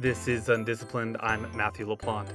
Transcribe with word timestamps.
This 0.00 0.28
is 0.28 0.48
Undisciplined. 0.48 1.16
I'm 1.18 1.44
Matthew 1.56 1.84
LaPlante. 1.84 2.30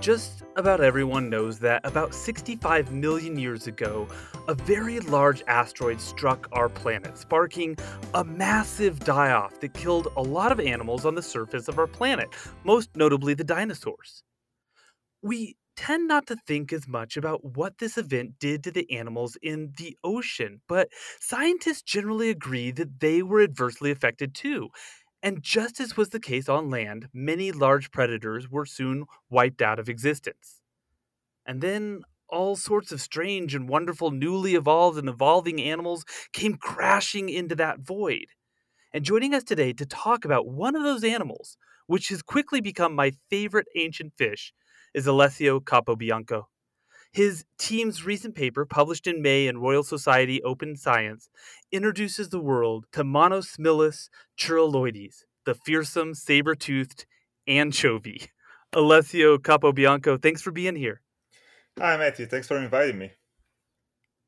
Just 0.00 0.44
about 0.56 0.80
everyone 0.80 1.28
knows 1.28 1.58
that 1.58 1.82
about 1.84 2.14
65 2.14 2.90
million 2.90 3.38
years 3.38 3.66
ago, 3.66 4.08
a 4.48 4.54
very 4.54 4.98
large 5.00 5.42
asteroid 5.46 6.00
struck 6.00 6.48
our 6.52 6.70
planet, 6.70 7.18
sparking 7.18 7.76
a 8.14 8.24
massive 8.24 9.00
die 9.00 9.30
off 9.30 9.60
that 9.60 9.74
killed 9.74 10.08
a 10.16 10.22
lot 10.22 10.52
of 10.52 10.58
animals 10.58 11.04
on 11.04 11.14
the 11.14 11.22
surface 11.22 11.68
of 11.68 11.78
our 11.78 11.86
planet, 11.86 12.30
most 12.64 12.88
notably 12.96 13.34
the 13.34 13.44
dinosaurs. 13.44 14.22
We 15.20 15.56
tend 15.76 16.08
not 16.08 16.26
to 16.28 16.36
think 16.46 16.72
as 16.72 16.88
much 16.88 17.18
about 17.18 17.44
what 17.56 17.76
this 17.76 17.98
event 17.98 18.38
did 18.38 18.64
to 18.64 18.70
the 18.70 18.90
animals 18.90 19.36
in 19.42 19.72
the 19.76 19.98
ocean, 20.02 20.62
but 20.66 20.88
scientists 21.20 21.82
generally 21.82 22.30
agree 22.30 22.70
that 22.70 23.00
they 23.00 23.22
were 23.22 23.42
adversely 23.42 23.90
affected 23.90 24.34
too. 24.34 24.70
And 25.24 25.42
just 25.42 25.80
as 25.80 25.96
was 25.96 26.10
the 26.10 26.20
case 26.20 26.50
on 26.50 26.68
land, 26.68 27.08
many 27.14 27.50
large 27.50 27.90
predators 27.90 28.50
were 28.50 28.66
soon 28.66 29.06
wiped 29.30 29.62
out 29.62 29.78
of 29.78 29.88
existence. 29.88 30.60
And 31.46 31.62
then 31.62 32.02
all 32.28 32.56
sorts 32.56 32.92
of 32.92 33.00
strange 33.00 33.54
and 33.54 33.66
wonderful 33.66 34.10
newly 34.10 34.54
evolved 34.54 34.98
and 34.98 35.08
evolving 35.08 35.62
animals 35.62 36.04
came 36.34 36.56
crashing 36.56 37.30
into 37.30 37.54
that 37.54 37.80
void. 37.80 38.26
And 38.92 39.02
joining 39.02 39.32
us 39.32 39.44
today 39.44 39.72
to 39.72 39.86
talk 39.86 40.26
about 40.26 40.46
one 40.46 40.76
of 40.76 40.82
those 40.82 41.02
animals, 41.02 41.56
which 41.86 42.10
has 42.10 42.20
quickly 42.20 42.60
become 42.60 42.94
my 42.94 43.12
favorite 43.30 43.68
ancient 43.76 44.12
fish, 44.18 44.52
is 44.92 45.06
Alessio 45.06 45.58
Capobianco. 45.58 46.44
His 47.14 47.44
team's 47.58 48.04
recent 48.04 48.34
paper, 48.34 48.64
published 48.64 49.06
in 49.06 49.22
May 49.22 49.46
in 49.46 49.58
Royal 49.58 49.84
Society 49.84 50.42
Open 50.42 50.74
Science, 50.74 51.30
introduces 51.70 52.30
the 52.30 52.40
world 52.40 52.86
to 52.90 53.04
Monosmilus 53.04 54.08
chureloides, 54.36 55.22
the 55.44 55.54
fearsome 55.54 56.14
saber 56.14 56.56
toothed 56.56 57.06
anchovy. 57.46 58.30
Alessio 58.72 59.38
Capobianco, 59.38 60.20
thanks 60.20 60.42
for 60.42 60.50
being 60.50 60.74
here. 60.74 61.02
Hi, 61.78 61.96
Matthew. 61.96 62.26
Thanks 62.26 62.48
for 62.48 62.56
inviting 62.56 62.98
me. 62.98 63.12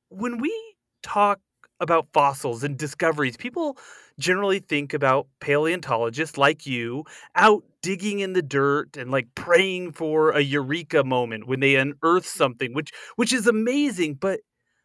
When 0.09 0.39
we 0.39 0.55
talk 1.03 1.41
about 1.81 2.07
fossils 2.13 2.63
and 2.63 2.79
discoveries, 2.79 3.37
people 3.37 3.79
generally 4.19 4.59
think 4.59 4.95
about 4.95 5.29
paleontologists 5.41 6.39
like 6.39 6.67
you 6.67 7.05
out 7.35 7.63
digging 7.83 8.21
in 8.21 8.33
the 8.33 8.43
dirt 8.43 8.97
and 8.97 9.11
like 9.11 9.29
praying 9.35 9.93
for 9.93 10.31
a 10.31 10.41
eureka 10.41 11.05
moment 11.05 11.47
when 11.47 11.61
they 11.61 11.77
unearth 11.77 12.27
something, 12.27 12.75
which 12.75 12.91
which 13.17 13.33
is 13.33 13.47
amazing, 13.47 14.15
but 14.15 14.41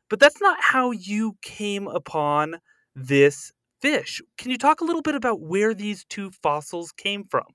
but 0.10 0.20
that's 0.20 0.42
not 0.42 0.58
how 0.62 0.92
you 0.92 1.38
came 1.42 1.88
upon 1.88 2.60
this 2.96 3.52
fish. 3.82 4.22
Can 4.38 4.52
you 4.52 4.58
talk 4.58 4.82
a 4.82 4.86
little 4.86 5.02
bit 5.02 5.16
about 5.16 5.42
where 5.42 5.74
these 5.74 6.06
two 6.06 6.32
fossils 6.32 6.92
came 6.92 7.24
from? 7.24 7.46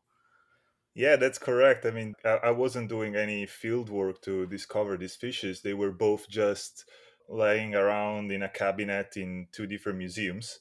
Yeah, 0.95 1.17
that's 1.17 1.39
correct. 1.39 1.85
I 1.85 1.91
mean, 1.91 2.15
I 2.25 2.51
wasn't 2.51 2.89
doing 2.89 3.15
any 3.15 3.45
field 3.45 3.91
work 3.91 4.23
to 4.23 4.47
discover 4.47 4.97
these 4.97 5.15
fishes. 5.15 5.61
They 5.61 5.75
were 5.75 5.93
both 5.93 6.27
just 6.31 6.89
laying 7.29 7.75
around 7.75 8.33
in 8.33 8.43
a 8.43 8.49
cabinet 8.49 9.17
in 9.17 9.49
two 9.53 9.67
different 9.67 9.99
museums. 9.99 10.59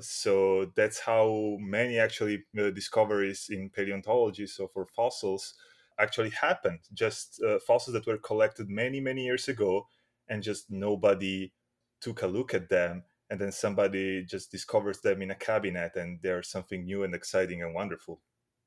So 0.00 0.72
that's 0.76 1.00
how 1.00 1.56
many 1.60 1.98
actually 1.98 2.44
uh, 2.58 2.70
discoveries 2.70 3.48
in 3.50 3.70
paleontology, 3.70 4.46
so 4.46 4.68
for 4.68 4.86
fossils, 4.86 5.54
actually 5.98 6.30
happened. 6.30 6.80
Just 6.94 7.42
uh, 7.42 7.58
fossils 7.66 7.94
that 7.94 8.06
were 8.06 8.18
collected 8.18 8.68
many, 8.68 9.00
many 9.00 9.24
years 9.24 9.48
ago, 9.48 9.86
and 10.28 10.42
just 10.42 10.70
nobody 10.70 11.52
took 12.00 12.22
a 12.22 12.26
look 12.26 12.54
at 12.54 12.68
them. 12.68 13.04
And 13.30 13.40
then 13.40 13.52
somebody 13.52 14.24
just 14.24 14.50
discovers 14.50 15.00
them 15.00 15.20
in 15.22 15.30
a 15.30 15.34
cabinet, 15.34 15.96
and 15.96 16.20
they're 16.22 16.42
something 16.42 16.84
new 16.84 17.02
and 17.04 17.14
exciting 17.14 17.62
and 17.62 17.74
wonderful. 17.74 18.20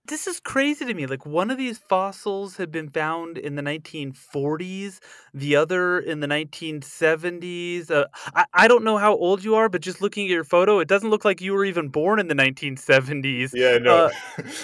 This 0.06 0.26
is 0.26 0.40
crazy 0.40 0.84
to 0.86 0.94
me. 0.94 1.06
Like 1.06 1.26
one 1.26 1.52
of 1.52 1.58
these 1.58 1.78
fossils 1.78 2.58
had 2.58 2.72
been 2.72 2.90
found 2.90 3.38
in 3.38 3.56
the 3.56 3.62
1940s, 3.62 5.00
the 5.34 5.56
other 5.56 6.00
in 6.00 6.20
the 6.20 6.28
1970s. 6.28 7.92
Uh, 7.92 8.06
I, 8.36 8.46
I 8.54 8.68
don't 8.68 8.84
know 8.84 8.98
how 8.98 9.16
old 9.16 9.44
you 9.44 9.56
are, 9.56 9.70
but 9.70 9.82
just 9.82 10.02
looking 10.02 10.26
at 10.26 10.32
your 10.32 10.44
photo, 10.44 10.80
it 10.80 10.88
doesn't 10.88 11.10
look 11.10 11.24
like 11.24 11.40
you 11.40 11.54
were 11.54 11.66
even 11.66 11.90
born 11.90 12.20
in 12.20 12.28
the 12.28 12.36
1970s. 12.36 13.52
Yeah, 13.54 13.78
no. 13.78 14.10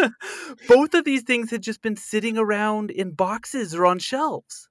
Uh, 0.02 0.10
both 0.68 0.94
of 0.96 1.06
these 1.06 1.22
things 1.22 1.52
had 1.52 1.62
just 1.62 1.82
been 1.82 1.96
sitting 1.96 2.38
around 2.38 2.90
in 2.90 3.12
boxes 3.12 3.76
or 3.76 3.86
on 3.86 4.00
shelves. 4.00 4.68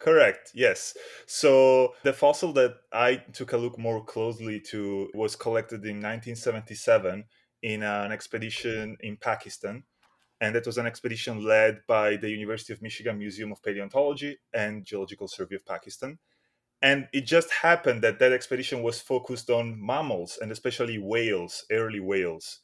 Correct. 0.00 0.50
Yes. 0.54 0.94
So 1.26 1.94
the 2.04 2.14
fossil 2.14 2.54
that 2.54 2.76
I 2.90 3.16
took 3.34 3.52
a 3.52 3.58
look 3.58 3.78
more 3.78 4.02
closely 4.02 4.58
to 4.70 5.10
was 5.12 5.36
collected 5.36 5.84
in 5.84 6.00
1977 6.00 7.24
in 7.62 7.82
an 7.82 8.10
expedition 8.10 8.96
in 9.00 9.18
Pakistan 9.18 9.84
and 10.40 10.54
that 10.54 10.66
was 10.66 10.78
an 10.78 10.86
expedition 10.86 11.44
led 11.44 11.80
by 11.86 12.16
the 12.16 12.30
University 12.30 12.72
of 12.72 12.82
Michigan 12.82 13.18
Museum 13.18 13.52
of 13.52 13.62
Paleontology 13.62 14.38
and 14.54 14.84
Geological 14.84 15.28
Survey 15.28 15.56
of 15.56 15.66
Pakistan. 15.66 16.18
And 16.82 17.08
it 17.12 17.26
just 17.26 17.50
happened 17.50 18.02
that 18.02 18.18
that 18.20 18.32
expedition 18.32 18.82
was 18.82 19.00
focused 19.00 19.50
on 19.50 19.84
mammals 19.84 20.38
and 20.40 20.50
especially 20.50 20.98
whales, 20.98 21.66
early 21.70 22.00
whales. 22.00 22.60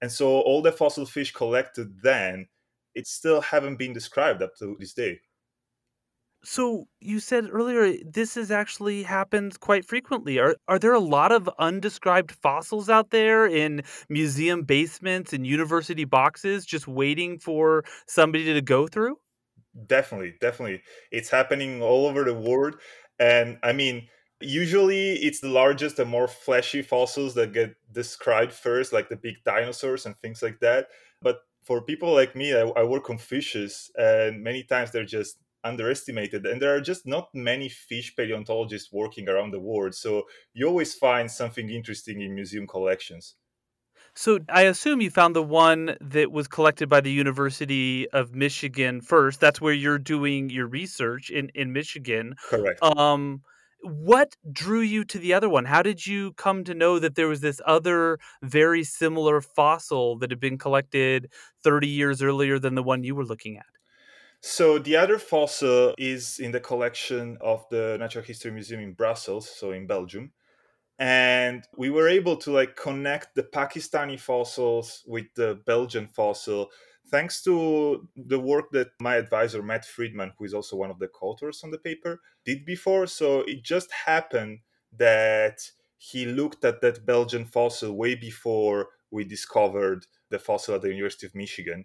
And 0.00 0.10
so 0.10 0.40
all 0.40 0.62
the 0.62 0.72
fossil 0.72 1.04
fish 1.04 1.32
collected 1.32 2.00
then, 2.02 2.46
it 2.94 3.06
still 3.06 3.42
haven't 3.42 3.76
been 3.76 3.92
described 3.92 4.42
up 4.42 4.56
to 4.58 4.76
this 4.80 4.94
day. 4.94 5.20
So 6.42 6.86
you 7.00 7.20
said 7.20 7.48
earlier 7.50 7.96
this 8.04 8.34
has 8.34 8.50
actually 8.50 9.02
happened 9.02 9.60
quite 9.60 9.84
frequently. 9.84 10.38
Are 10.38 10.56
are 10.68 10.78
there 10.78 10.94
a 10.94 11.00
lot 11.00 11.32
of 11.32 11.48
undescribed 11.58 12.32
fossils 12.32 12.88
out 12.88 13.10
there 13.10 13.46
in 13.46 13.82
museum 14.08 14.62
basements 14.64 15.32
and 15.34 15.46
university 15.46 16.04
boxes 16.04 16.64
just 16.64 16.88
waiting 16.88 17.38
for 17.38 17.84
somebody 18.06 18.52
to 18.54 18.62
go 18.62 18.86
through? 18.86 19.18
Definitely, 19.86 20.34
definitely. 20.40 20.82
It's 21.12 21.30
happening 21.30 21.80
all 21.82 22.06
over 22.06 22.24
the 22.24 22.34
world 22.34 22.76
and 23.18 23.58
I 23.62 23.72
mean 23.72 24.08
usually 24.40 25.12
it's 25.16 25.40
the 25.40 25.48
largest 25.48 25.98
and 25.98 26.10
more 26.10 26.26
fleshy 26.26 26.82
fossils 26.82 27.34
that 27.34 27.52
get 27.52 27.76
described 27.92 28.52
first 28.52 28.92
like 28.92 29.08
the 29.08 29.16
big 29.16 29.36
dinosaurs 29.44 30.06
and 30.06 30.16
things 30.18 30.42
like 30.42 30.58
that. 30.60 30.88
But 31.22 31.40
for 31.62 31.82
people 31.82 32.12
like 32.14 32.34
me, 32.34 32.54
I, 32.54 32.62
I 32.62 32.82
work 32.84 33.10
on 33.10 33.18
fishes 33.18 33.90
and 33.96 34.42
many 34.42 34.64
times 34.64 34.90
they're 34.90 35.04
just 35.04 35.36
underestimated 35.64 36.46
and 36.46 36.60
there 36.60 36.74
are 36.74 36.80
just 36.80 37.06
not 37.06 37.28
many 37.34 37.68
fish 37.68 38.14
paleontologists 38.16 38.92
working 38.92 39.28
around 39.28 39.50
the 39.50 39.60
world 39.60 39.94
so 39.94 40.24
you 40.54 40.66
always 40.66 40.94
find 40.94 41.30
something 41.30 41.70
interesting 41.70 42.20
in 42.20 42.34
museum 42.34 42.66
collections. 42.66 43.34
So 44.14 44.40
i 44.48 44.62
assume 44.62 45.00
you 45.00 45.10
found 45.10 45.36
the 45.36 45.42
one 45.42 45.96
that 46.00 46.32
was 46.32 46.48
collected 46.48 46.88
by 46.88 47.00
the 47.00 47.12
university 47.12 48.08
of 48.10 48.34
michigan 48.34 49.00
first. 49.00 49.40
That's 49.40 49.60
where 49.60 49.74
you're 49.74 49.98
doing 49.98 50.50
your 50.50 50.66
research 50.66 51.30
in, 51.30 51.50
in 51.54 51.72
michigan. 51.72 52.34
Correct. 52.48 52.82
Um 52.82 53.42
what 53.82 54.36
drew 54.52 54.80
you 54.80 55.04
to 55.06 55.18
the 55.18 55.32
other 55.32 55.48
one? 55.48 55.64
How 55.64 55.82
did 55.82 56.06
you 56.06 56.32
come 56.34 56.64
to 56.64 56.74
know 56.74 56.98
that 56.98 57.14
there 57.14 57.28
was 57.28 57.40
this 57.40 57.62
other 57.64 58.18
very 58.42 58.84
similar 58.84 59.40
fossil 59.40 60.18
that 60.18 60.30
had 60.30 60.40
been 60.40 60.58
collected 60.58 61.32
30 61.64 61.88
years 61.88 62.20
earlier 62.20 62.58
than 62.58 62.74
the 62.74 62.82
one 62.82 63.04
you 63.04 63.14
were 63.14 63.24
looking 63.24 63.56
at 63.56 63.64
so 64.40 64.78
the 64.78 64.96
other 64.96 65.18
fossil 65.18 65.94
is 65.98 66.38
in 66.38 66.52
the 66.52 66.60
collection 66.60 67.36
of 67.40 67.66
the 67.70 67.96
Natural 67.98 68.24
History 68.24 68.50
Museum 68.50 68.80
in 68.80 68.92
Brussels, 68.92 69.48
so 69.48 69.72
in 69.72 69.86
Belgium. 69.86 70.32
And 70.98 71.64
we 71.76 71.90
were 71.90 72.08
able 72.08 72.36
to 72.38 72.50
like 72.50 72.76
connect 72.76 73.34
the 73.34 73.42
Pakistani 73.42 74.20
fossils 74.20 75.02
with 75.06 75.26
the 75.34 75.60
Belgian 75.66 76.08
fossil 76.08 76.70
thanks 77.10 77.42
to 77.42 78.08
the 78.16 78.38
work 78.38 78.70
that 78.72 78.88
my 79.00 79.16
advisor 79.16 79.62
Matt 79.62 79.84
Friedman, 79.84 80.32
who 80.38 80.44
is 80.44 80.54
also 80.54 80.76
one 80.76 80.90
of 80.90 80.98
the 80.98 81.08
co-authors 81.08 81.62
on 81.64 81.70
the 81.70 81.78
paper, 81.78 82.20
did 82.44 82.64
before. 82.64 83.06
So 83.06 83.40
it 83.40 83.64
just 83.64 83.90
happened 83.92 84.60
that 84.96 85.58
he 85.96 86.26
looked 86.26 86.64
at 86.64 86.80
that 86.80 87.04
Belgian 87.04 87.44
fossil 87.44 87.96
way 87.96 88.14
before 88.14 88.88
we 89.10 89.24
discovered 89.24 90.06
the 90.30 90.38
fossil 90.38 90.76
at 90.76 90.82
the 90.82 90.88
University 90.88 91.26
of 91.26 91.34
Michigan 91.34 91.84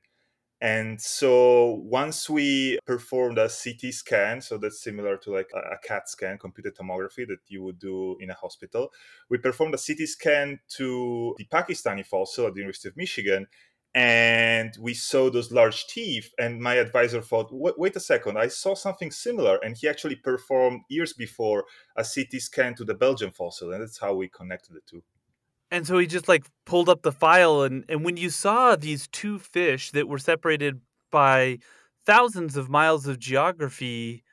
and 0.62 1.02
so 1.02 1.82
once 1.84 2.30
we 2.30 2.80
performed 2.86 3.38
a 3.38 3.50
CT 3.50 3.94
scan, 3.94 4.42
so 4.42 4.58
that's 4.58 4.82
similar 4.82 5.18
to 5.18 5.32
like 5.32 5.50
a 5.54 5.78
CAT 5.86 6.08
scan, 6.08 6.38
computed 6.38 6.76
tomography 6.76 7.28
that 7.28 7.40
you 7.48 7.62
would 7.64 7.78
do 7.78 8.16
in 8.22 8.30
a 8.30 8.34
hospital, 8.34 8.90
we 9.30 9.38
performed 9.38 9.76
a 9.76 9.78
CT 9.78 10.08
scan 10.08 10.60
to 10.78 11.36
the 11.38 11.46
Pakistani 11.46 12.06
fossil 12.06 12.48
at 12.48 12.54
the 12.54 12.62
University 12.62 12.88
of 12.88 12.96
Michigan. 12.96 13.48
And 13.94 14.76
we 14.80 14.94
saw 14.94 15.30
those 15.30 15.52
large 15.52 15.88
teeth. 15.88 16.34
And 16.38 16.60
my 16.60 16.76
advisor 16.76 17.22
thought, 17.22 17.50
wait, 17.52 17.96
a 17.96 18.00
second, 18.00 18.38
I 18.38 18.48
saw 18.48 18.76
something 18.76 19.10
similar. 19.12 19.58
And 19.64 19.76
he 19.76 19.88
actually 19.88 20.18
performed 20.18 20.82
years 20.90 21.14
before 21.14 21.66
a 21.96 22.04
CT 22.04 22.42
scan 22.42 22.76
to 22.76 22.86
the 22.86 22.94
Belgian 22.94 23.32
fossil. 23.32 23.72
And 23.72 23.82
that's 23.82 23.98
how 23.98 24.14
we 24.14 24.28
connected 24.30 24.74
the 24.74 24.82
two. 24.86 25.02
And 25.72 25.86
so 25.86 25.98
he 25.98 26.08
just 26.08 26.28
like 26.28 26.46
pulled 26.66 26.90
up 26.90 27.02
the 27.02 27.12
file 27.12 27.64
and 27.64 27.86
and 27.90 28.06
when 28.06 28.18
you 28.18 28.30
saw 28.30 28.76
these 28.76 29.08
two 29.08 29.40
fish 29.40 29.92
that 29.92 30.08
were 30.08 30.20
separated 30.20 30.82
by 31.12 31.60
thousands 32.06 32.56
of 32.56 32.70
miles 32.70 33.08
of 33.08 33.20
geography 33.20 34.24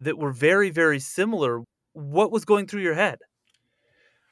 that 0.00 0.18
were 0.18 0.32
very 0.32 0.70
very 0.70 0.98
similar, 0.98 1.62
what 1.92 2.32
was 2.32 2.44
going 2.44 2.66
through 2.66 2.82
your 2.82 2.94
head? 2.94 3.20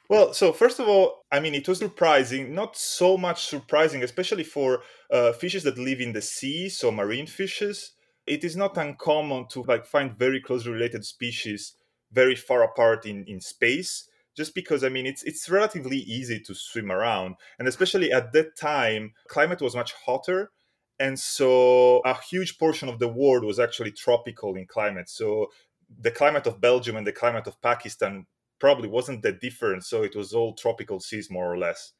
Well, 0.09 0.33
so 0.33 0.51
first 0.51 0.79
of 0.79 0.87
all, 0.87 1.23
I 1.31 1.39
mean, 1.39 1.53
it 1.53 1.67
was 1.67 1.77
surprising, 1.77 2.55
not 2.55 2.75
so 2.75 3.15
much 3.15 3.45
surprising, 3.45 4.01
especially 4.01 4.43
for 4.43 4.81
uh, 5.11 5.33
fishes 5.33 5.63
that 5.63 5.77
live 5.77 6.01
in 6.01 6.13
the 6.13 6.21
sea, 6.21 6.67
so 6.67 6.89
marine 6.91 7.27
fishes. 7.27 7.91
It 8.25 8.43
is 8.43 8.57
not 8.57 8.75
uncommon 8.75 9.47
to 9.49 9.61
like 9.63 9.85
find 9.85 10.17
very 10.17 10.41
closely 10.41 10.71
related 10.71 11.05
species 11.05 11.75
very 12.11 12.35
far 12.35 12.63
apart 12.63 13.05
in, 13.05 13.23
in 13.25 13.39
space, 13.39 14.08
just 14.39 14.55
because 14.55 14.85
I 14.85 14.89
mean 14.89 15.05
it's 15.05 15.23
it's 15.23 15.49
relatively 15.49 15.97
easy 15.97 16.39
to 16.47 16.53
swim 16.55 16.89
around, 16.93 17.35
and 17.59 17.67
especially 17.67 18.09
at 18.19 18.31
that 18.31 18.55
time, 18.55 19.11
climate 19.27 19.61
was 19.61 19.75
much 19.75 19.91
hotter, 20.05 20.51
and 20.97 21.19
so 21.19 21.99
a 22.05 22.15
huge 22.31 22.57
portion 22.57 22.87
of 22.87 22.99
the 22.99 23.09
world 23.09 23.43
was 23.43 23.59
actually 23.59 23.91
tropical 23.91 24.55
in 24.55 24.65
climate. 24.65 25.09
So 25.09 25.47
the 26.05 26.11
climate 26.11 26.47
of 26.47 26.61
Belgium 26.61 26.95
and 26.95 27.05
the 27.05 27.19
climate 27.21 27.47
of 27.47 27.61
Pakistan 27.61 28.27
probably 28.59 28.87
wasn't 28.87 29.23
that 29.23 29.41
different. 29.41 29.83
So 29.83 30.03
it 30.03 30.15
was 30.15 30.33
all 30.33 30.53
tropical 30.53 31.01
seas, 31.01 31.29
more 31.29 31.51
or 31.53 31.57
less. 31.57 31.91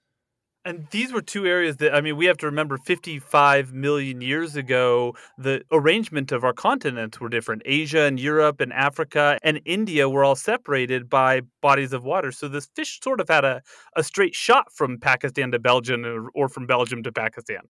And 0.65 0.87
these 0.91 1.13
were 1.13 1.21
two 1.21 1.45
areas 1.45 1.77
that, 1.77 1.95
I 1.95 2.01
mean, 2.01 2.17
we 2.17 2.25
have 2.25 2.37
to 2.37 2.45
remember 2.45 2.77
55 2.77 3.71
million 3.73 4.19
years 4.19 4.57
ago, 4.57 5.15
the 5.37 5.63
arrangement 5.71 6.33
of 6.33 6.43
our 6.43 6.51
continents 6.51 7.19
were 7.19 7.29
different. 7.29 7.61
Asia 7.65 8.01
and 8.01 8.19
Europe 8.19 8.59
and 8.59 8.73
Africa 8.73 9.39
and 9.41 9.61
India 9.63 10.09
were 10.09 10.23
all 10.23 10.35
separated 10.35 11.09
by 11.09 11.41
bodies 11.61 11.93
of 11.93 12.03
water. 12.03 12.31
So 12.33 12.49
this 12.49 12.67
fish 12.75 12.99
sort 13.01 13.21
of 13.21 13.29
had 13.29 13.45
a, 13.45 13.61
a 13.95 14.03
straight 14.03 14.35
shot 14.35 14.73
from 14.73 14.99
Pakistan 14.99 15.51
to 15.51 15.59
Belgium 15.59 16.05
or, 16.05 16.29
or 16.35 16.49
from 16.49 16.67
Belgium 16.67 17.03
to 17.03 17.11
Pakistan. 17.11 17.61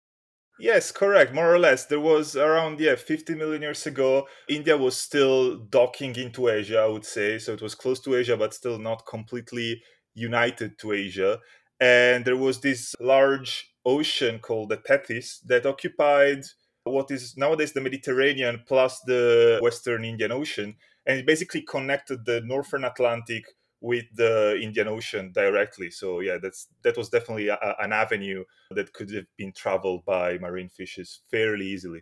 Yes, 0.59 0.91
correct. 0.91 1.33
More 1.33 1.53
or 1.53 1.59
less, 1.59 1.85
there 1.85 2.01
was 2.01 2.35
around 2.35 2.81
yeah 2.81 2.95
50 2.95 3.35
million 3.35 3.61
years 3.61 3.85
ago. 3.85 4.27
India 4.49 4.75
was 4.75 4.97
still 4.97 5.55
docking 5.55 6.15
into 6.17 6.49
Asia, 6.49 6.79
I 6.79 6.87
would 6.87 7.05
say. 7.05 7.39
So 7.39 7.53
it 7.53 7.61
was 7.61 7.75
close 7.75 8.01
to 8.01 8.15
Asia, 8.15 8.35
but 8.35 8.53
still 8.53 8.77
not 8.77 9.05
completely 9.07 9.81
united 10.15 10.77
to 10.79 10.91
Asia. 10.91 11.39
And 11.79 12.25
there 12.25 12.37
was 12.37 12.59
this 12.59 12.95
large 12.99 13.73
ocean 13.85 14.39
called 14.39 14.69
the 14.69 14.77
Tethys 14.77 15.39
that 15.45 15.65
occupied 15.65 16.43
what 16.83 17.11
is 17.11 17.37
nowadays 17.37 17.73
the 17.73 17.81
Mediterranean 17.81 18.63
plus 18.67 18.99
the 19.01 19.59
Western 19.61 20.03
Indian 20.03 20.31
Ocean, 20.31 20.75
and 21.05 21.19
it 21.19 21.25
basically 21.25 21.61
connected 21.61 22.25
the 22.25 22.41
Northern 22.41 22.83
Atlantic 22.83 23.45
with 23.81 24.05
the 24.13 24.59
Indian 24.61 24.87
Ocean 24.87 25.31
directly. 25.31 25.89
So 25.91 26.19
yeah, 26.19 26.37
that's 26.41 26.67
that 26.83 26.97
was 26.97 27.09
definitely 27.09 27.47
a, 27.49 27.57
an 27.79 27.93
avenue 27.93 28.43
that 28.71 28.93
could 28.93 29.11
have 29.11 29.25
been 29.37 29.53
traveled 29.53 30.03
by 30.05 30.37
marine 30.37 30.69
fishes 30.69 31.21
fairly 31.31 31.65
easily. 31.67 32.01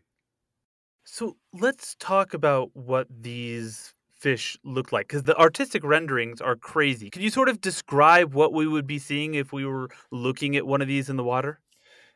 So 1.04 1.38
let's 1.54 1.96
talk 1.96 2.34
about 2.34 2.72
what 2.74 3.08
these 3.10 3.94
fish 4.20 4.58
look 4.64 4.92
like 4.92 5.08
because 5.08 5.24
the 5.24 5.38
artistic 5.38 5.84
renderings 5.84 6.42
are 6.42 6.56
crazy. 6.56 7.10
Can 7.10 7.22
you 7.22 7.30
sort 7.30 7.50
of 7.50 7.62
describe 7.62 8.34
what 8.34 8.54
we 8.54 8.68
would 8.68 8.88
be 8.88 9.00
seeing 9.00 9.36
if 9.36 9.54
we 9.54 9.66
were 9.66 9.90
looking 10.12 10.56
at 10.56 10.66
one 10.66 10.82
of 10.82 10.88
these 10.88 11.10
in 11.10 11.18
the 11.18 11.24
water? 11.24 11.60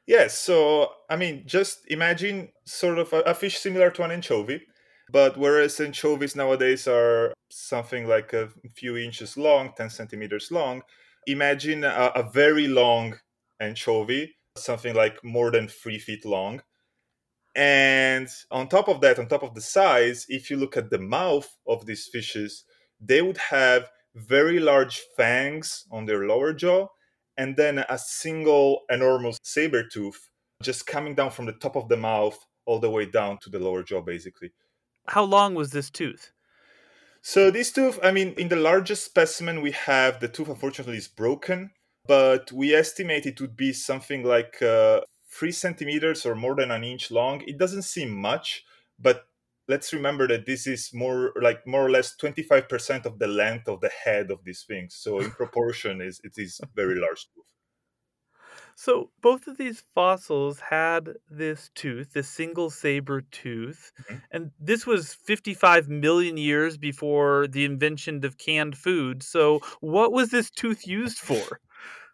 Yes. 0.08 0.38
So 0.38 0.92
I 1.10 1.16
mean, 1.16 1.44
just 1.46 1.86
imagine 1.90 2.50
sort 2.66 3.00
of 3.00 3.14
a, 3.14 3.22
a 3.22 3.34
fish 3.34 3.60
similar 3.60 3.90
to 3.92 4.04
an 4.04 4.12
anchovy 4.12 4.62
but 5.12 5.38
whereas 5.38 5.80
anchovies 5.80 6.36
nowadays 6.36 6.88
are 6.88 7.34
something 7.50 8.08
like 8.08 8.34
a 8.34 8.50
few 8.74 8.96
inches 8.98 9.38
long, 9.38 9.74
10 9.76 9.90
centimeters 9.90 10.52
long, 10.52 10.84
imagine 11.28 11.84
a, 11.84 12.12
a 12.16 12.24
very 12.32 12.68
long 12.68 13.20
anchovy, 13.60 14.36
something 14.58 14.96
like 14.96 15.24
more 15.24 15.52
than 15.52 15.68
three 15.68 16.00
feet 16.00 16.26
long. 16.26 16.62
And 17.56 18.28
on 18.50 18.70
top 18.70 18.88
of 18.88 19.02
that, 19.02 19.20
on 19.20 19.28
top 19.28 19.44
of 19.44 19.54
the 19.54 19.62
size, 19.62 20.26
if 20.30 20.50
you 20.50 20.58
look 20.58 20.78
at 20.78 20.90
the 20.90 21.00
mouth 21.00 21.50
of 21.68 21.86
these 21.86 22.08
fishes, 22.08 22.64
they 23.00 23.22
would 23.22 23.38
have 23.38 23.90
very 24.16 24.60
large 24.60 25.02
fangs 25.18 25.86
on 25.92 26.06
their 26.06 26.26
lower 26.28 26.54
jaw 26.54 26.88
and 27.38 27.56
then 27.56 27.80
a 27.80 27.98
single 27.98 28.82
enormous 28.90 29.38
saber 29.44 29.84
tooth 29.88 30.30
just 30.62 30.86
coming 30.86 31.16
down 31.16 31.32
from 31.32 31.46
the 31.46 31.54
top 31.54 31.76
of 31.76 31.90
the 31.90 31.98
mouth 31.98 32.38
all 32.66 32.80
the 32.80 32.90
way 32.90 33.06
down 33.06 33.38
to 33.42 33.50
the 33.50 33.60
lower 33.60 33.84
jaw, 33.84 34.02
basically. 34.02 34.52
How 35.08 35.24
long 35.24 35.56
was 35.56 35.72
this 35.72 35.90
tooth? 35.90 36.32
So 37.24 37.52
this 37.52 37.72
tooth, 37.72 38.00
I 38.04 38.12
mean, 38.12 38.34
in 38.38 38.48
the 38.48 38.56
largest 38.56 39.06
specimen 39.06 39.62
we 39.62 39.72
have, 39.72 40.20
the 40.20 40.28
tooth 40.28 40.50
unfortunately 40.50 40.98
is 40.98 41.08
broken, 41.08 41.72
but 42.08 42.52
we 42.52 42.74
estimate 42.74 43.26
it 43.26 43.42
would 43.42 43.56
be 43.56 43.74
something 43.74 44.24
like 44.24 44.62
uh, 44.62 45.02
three 45.32 45.52
centimeters 45.52 46.26
or 46.26 46.36
more 46.36 46.56
than 46.56 46.72
an 46.72 46.84
inch 46.84 47.10
long. 47.12 47.42
It 47.48 47.58
doesn't 47.58 47.84
seem 47.84 48.12
much, 48.12 48.64
but 49.00 49.26
let's 49.68 49.94
remember 49.94 50.28
that 50.28 50.46
this 50.46 50.68
is 50.68 50.92
more 50.94 51.34
like 51.42 51.66
more 51.66 51.86
or 51.86 51.90
less 51.90 52.16
25% 52.22 53.06
of 53.06 53.20
the 53.20 53.28
length 53.28 53.68
of 53.68 53.80
the 53.82 53.92
head 54.04 54.30
of 54.30 54.44
these 54.44 54.64
things. 54.68 54.96
So 54.96 55.20
in 55.20 55.32
proportion, 55.42 56.02
is 56.02 56.20
it 56.24 56.34
is 56.38 56.60
very 56.76 57.00
large 57.00 57.26
tooth. 57.34 57.46
So 58.76 59.12
both 59.22 59.48
of 59.48 59.58
these 59.58 59.84
fossils 59.94 60.60
had 60.60 61.14
this 61.30 61.70
tooth, 61.76 62.14
this 62.14 62.30
single 62.30 62.70
saber 62.70 63.22
tooth, 63.22 63.92
mm-hmm. 64.02 64.16
and 64.32 64.52
this 64.60 64.88
was 64.88 65.14
55 65.14 65.88
million 65.88 66.38
years 66.38 66.78
before 66.78 67.48
the 67.48 67.66
invention 67.66 68.26
of 68.26 68.38
canned 68.38 68.78
food. 68.78 69.24
So 69.24 69.60
what 69.82 70.12
was 70.12 70.30
this 70.30 70.50
tooth 70.50 70.88
used 70.88 71.20
for? 71.20 71.60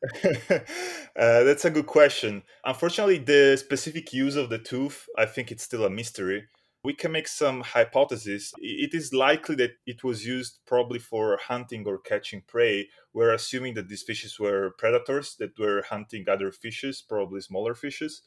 uh, 0.23 1.43
that's 1.43 1.65
a 1.65 1.71
good 1.71 1.87
question. 1.87 2.43
Unfortunately, 2.63 3.17
the 3.17 3.57
specific 3.57 4.13
use 4.13 4.35
of 4.35 4.49
the 4.49 4.59
tooth, 4.59 5.07
I 5.17 5.25
think 5.25 5.51
it's 5.51 5.63
still 5.63 5.85
a 5.85 5.89
mystery 5.89 6.47
we 6.87 6.93
can 6.93 7.11
make 7.11 7.27
some 7.27 7.59
hypotheses. 7.61 8.53
It 8.59 8.93
is 8.93 9.13
likely 9.13 9.55
that 9.55 9.71
it 9.85 10.05
was 10.05 10.25
used 10.25 10.59
probably 10.65 10.99
for 10.99 11.37
hunting 11.37 11.85
or 11.85 11.97
catching 11.97 12.43
prey. 12.47 12.87
We're 13.13 13.33
assuming 13.33 13.73
that 13.73 13.89
these 13.89 14.03
fishes 14.03 14.39
were 14.39 14.71
predators 14.77 15.35
that 15.39 15.59
were 15.59 15.83
hunting 15.89 16.23
other 16.29 16.49
fishes, 16.49 17.01
probably 17.01 17.41
smaller 17.41 17.75
fishes. 17.75 18.21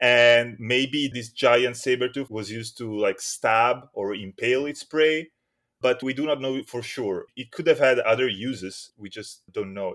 And 0.00 0.56
maybe 0.60 1.10
this 1.12 1.30
giant 1.30 1.76
saber 1.76 2.08
tooth 2.08 2.30
was 2.30 2.52
used 2.52 2.78
to 2.78 2.96
like 2.96 3.20
stab 3.20 3.88
or 3.92 4.14
impale 4.14 4.66
its 4.66 4.84
prey, 4.84 5.30
but 5.80 6.00
we 6.00 6.14
do 6.14 6.24
not 6.24 6.40
know 6.40 6.62
for 6.68 6.82
sure. 6.82 7.24
It 7.36 7.50
could 7.50 7.66
have 7.66 7.80
had 7.80 7.98
other 7.98 8.28
uses. 8.28 8.92
We 8.96 9.08
just 9.08 9.42
don't 9.50 9.74
know. 9.74 9.94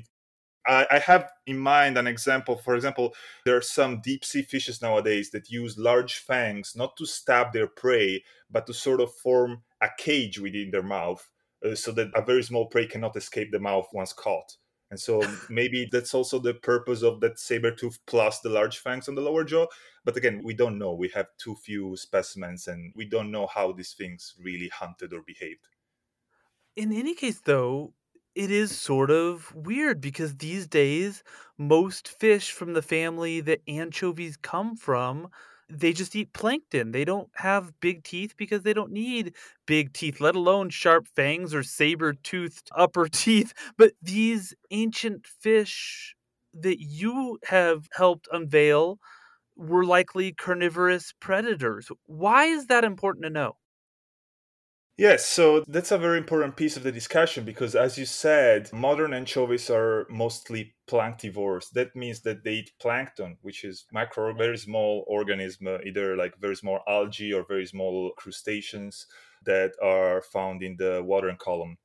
I, 0.66 0.88
I 0.92 1.00
have 1.00 1.32
in 1.46 1.58
mind 1.58 1.98
an 1.98 2.08
example. 2.08 2.58
For 2.58 2.76
example, 2.76 3.14
there 3.46 3.58
are 3.58 3.62
some 3.62 4.02
deep 4.02 4.24
sea 4.24 4.42
fishes 4.42 4.82
nowadays 4.82 5.32
that 5.32 5.50
use 5.50 5.78
large 5.78 6.16
fangs 6.16 6.74
not 6.76 6.96
to 6.98 7.06
stab 7.06 7.54
their 7.54 7.68
prey, 7.68 8.24
but 8.50 8.66
to 8.68 8.74
sort 8.74 9.02
of 9.02 9.14
form 9.14 9.64
a 9.82 9.90
cage 9.98 10.40
within 10.40 10.72
their 10.72 10.84
mouth 10.84 11.30
uh, 11.66 11.76
so 11.76 11.92
that 11.92 12.12
a 12.16 12.22
very 12.22 12.44
small 12.44 12.68
prey 12.68 12.88
cannot 12.88 13.16
escape 13.16 13.52
the 13.52 13.60
mouth 13.60 13.88
once 13.94 14.14
caught. 14.14 14.58
And 14.92 15.00
so 15.00 15.22
maybe 15.50 15.88
that's 15.92 16.14
also 16.14 16.40
the 16.40 16.54
purpose 16.54 17.02
of 17.02 17.20
that 17.22 17.40
saber 17.40 17.72
tooth 17.72 18.00
plus 18.06 18.40
the 18.40 18.50
large 18.50 18.78
fangs 18.78 19.10
on 19.10 19.16
the 19.16 19.22
lower 19.22 19.44
jaw. 19.44 19.68
But 20.06 20.18
again, 20.18 20.42
we 20.44 20.54
don't 20.54 20.78
know. 20.78 20.94
We 20.94 21.10
have 21.10 21.28
too 21.38 21.56
few 21.56 21.96
specimens 21.98 22.68
and 22.68 22.94
we 22.96 23.06
don't 23.06 23.32
know 23.32 23.48
how 23.48 23.72
these 23.72 23.94
things 23.94 24.36
really 24.40 24.70
hunted 24.70 25.14
or 25.14 25.22
behaved. 25.22 25.68
In 26.76 26.92
any 26.92 27.14
case, 27.14 27.40
though, 27.40 27.94
it 28.36 28.52
is 28.52 28.78
sort 28.78 29.12
of 29.12 29.54
weird 29.56 30.02
because 30.02 30.38
these 30.38 30.68
days 30.68 31.24
most 31.58 32.08
fish 32.08 32.52
from 32.52 32.74
the 32.74 32.82
family 32.82 33.42
that 33.42 33.62
anchovies 33.68 34.38
come 34.38 34.76
from 34.76 35.30
they 35.70 35.94
just 35.94 36.16
eat 36.16 36.34
plankton. 36.34 36.92
They 36.92 37.06
don't 37.06 37.30
have 37.36 37.80
big 37.80 38.04
teeth 38.04 38.36
because 38.38 38.62
they 38.62 38.74
don't 38.74 38.92
need 38.92 39.34
big 39.66 39.94
teeth, 39.94 40.20
let 40.22 40.36
alone 40.36 40.70
sharp 40.70 41.08
fangs 41.16 41.54
or 41.56 41.64
saber 41.64 42.14
toothed 42.14 42.70
upper 42.76 43.08
teeth. 43.12 43.54
But 43.78 43.94
these 44.02 44.54
ancient 44.72 45.26
fish 45.26 46.16
that 46.54 46.80
you 46.80 47.40
have 47.46 47.88
helped 47.94 48.28
unveil 48.32 49.00
were 49.56 49.86
likely 49.86 50.34
carnivorous 50.34 51.14
predators. 51.20 51.90
Why 52.06 52.46
is 52.46 52.68
that 52.68 52.84
important 52.84 53.24
to 53.26 53.32
know? 53.32 53.58
Yes, 54.98 55.26
so 55.26 55.62
that's 55.68 55.92
a 55.92 55.98
very 55.98 56.18
important 56.20 56.56
piece 56.56 56.78
of 56.78 56.84
the 56.84 56.92
discussion 56.92 57.46
because, 57.46 57.76
as 57.76 57.98
you 57.98 58.06
said, 58.06 58.72
modern 58.72 59.12
anchovies 59.14 59.70
are 59.72 60.06
mostly 60.10 60.76
planktivores. 60.88 61.72
That 61.72 61.96
means 61.96 62.22
that 62.22 62.44
they 62.44 62.54
eat 62.56 62.74
plankton, 62.80 63.38
which 63.42 63.64
is 63.64 63.86
micro, 63.92 64.34
very 64.36 64.58
small 64.58 65.04
organism, 65.08 65.68
either 65.84 66.16
like 66.16 66.38
very 66.38 66.56
small 66.56 66.82
algae 66.88 67.34
or 67.34 67.44
very 67.48 67.66
small 67.66 68.12
crustaceans 68.18 69.08
that 69.46 69.74
are 69.82 70.22
found 70.22 70.62
in 70.62 70.76
the 70.78 71.02
water 71.04 71.36
column. 71.40 71.78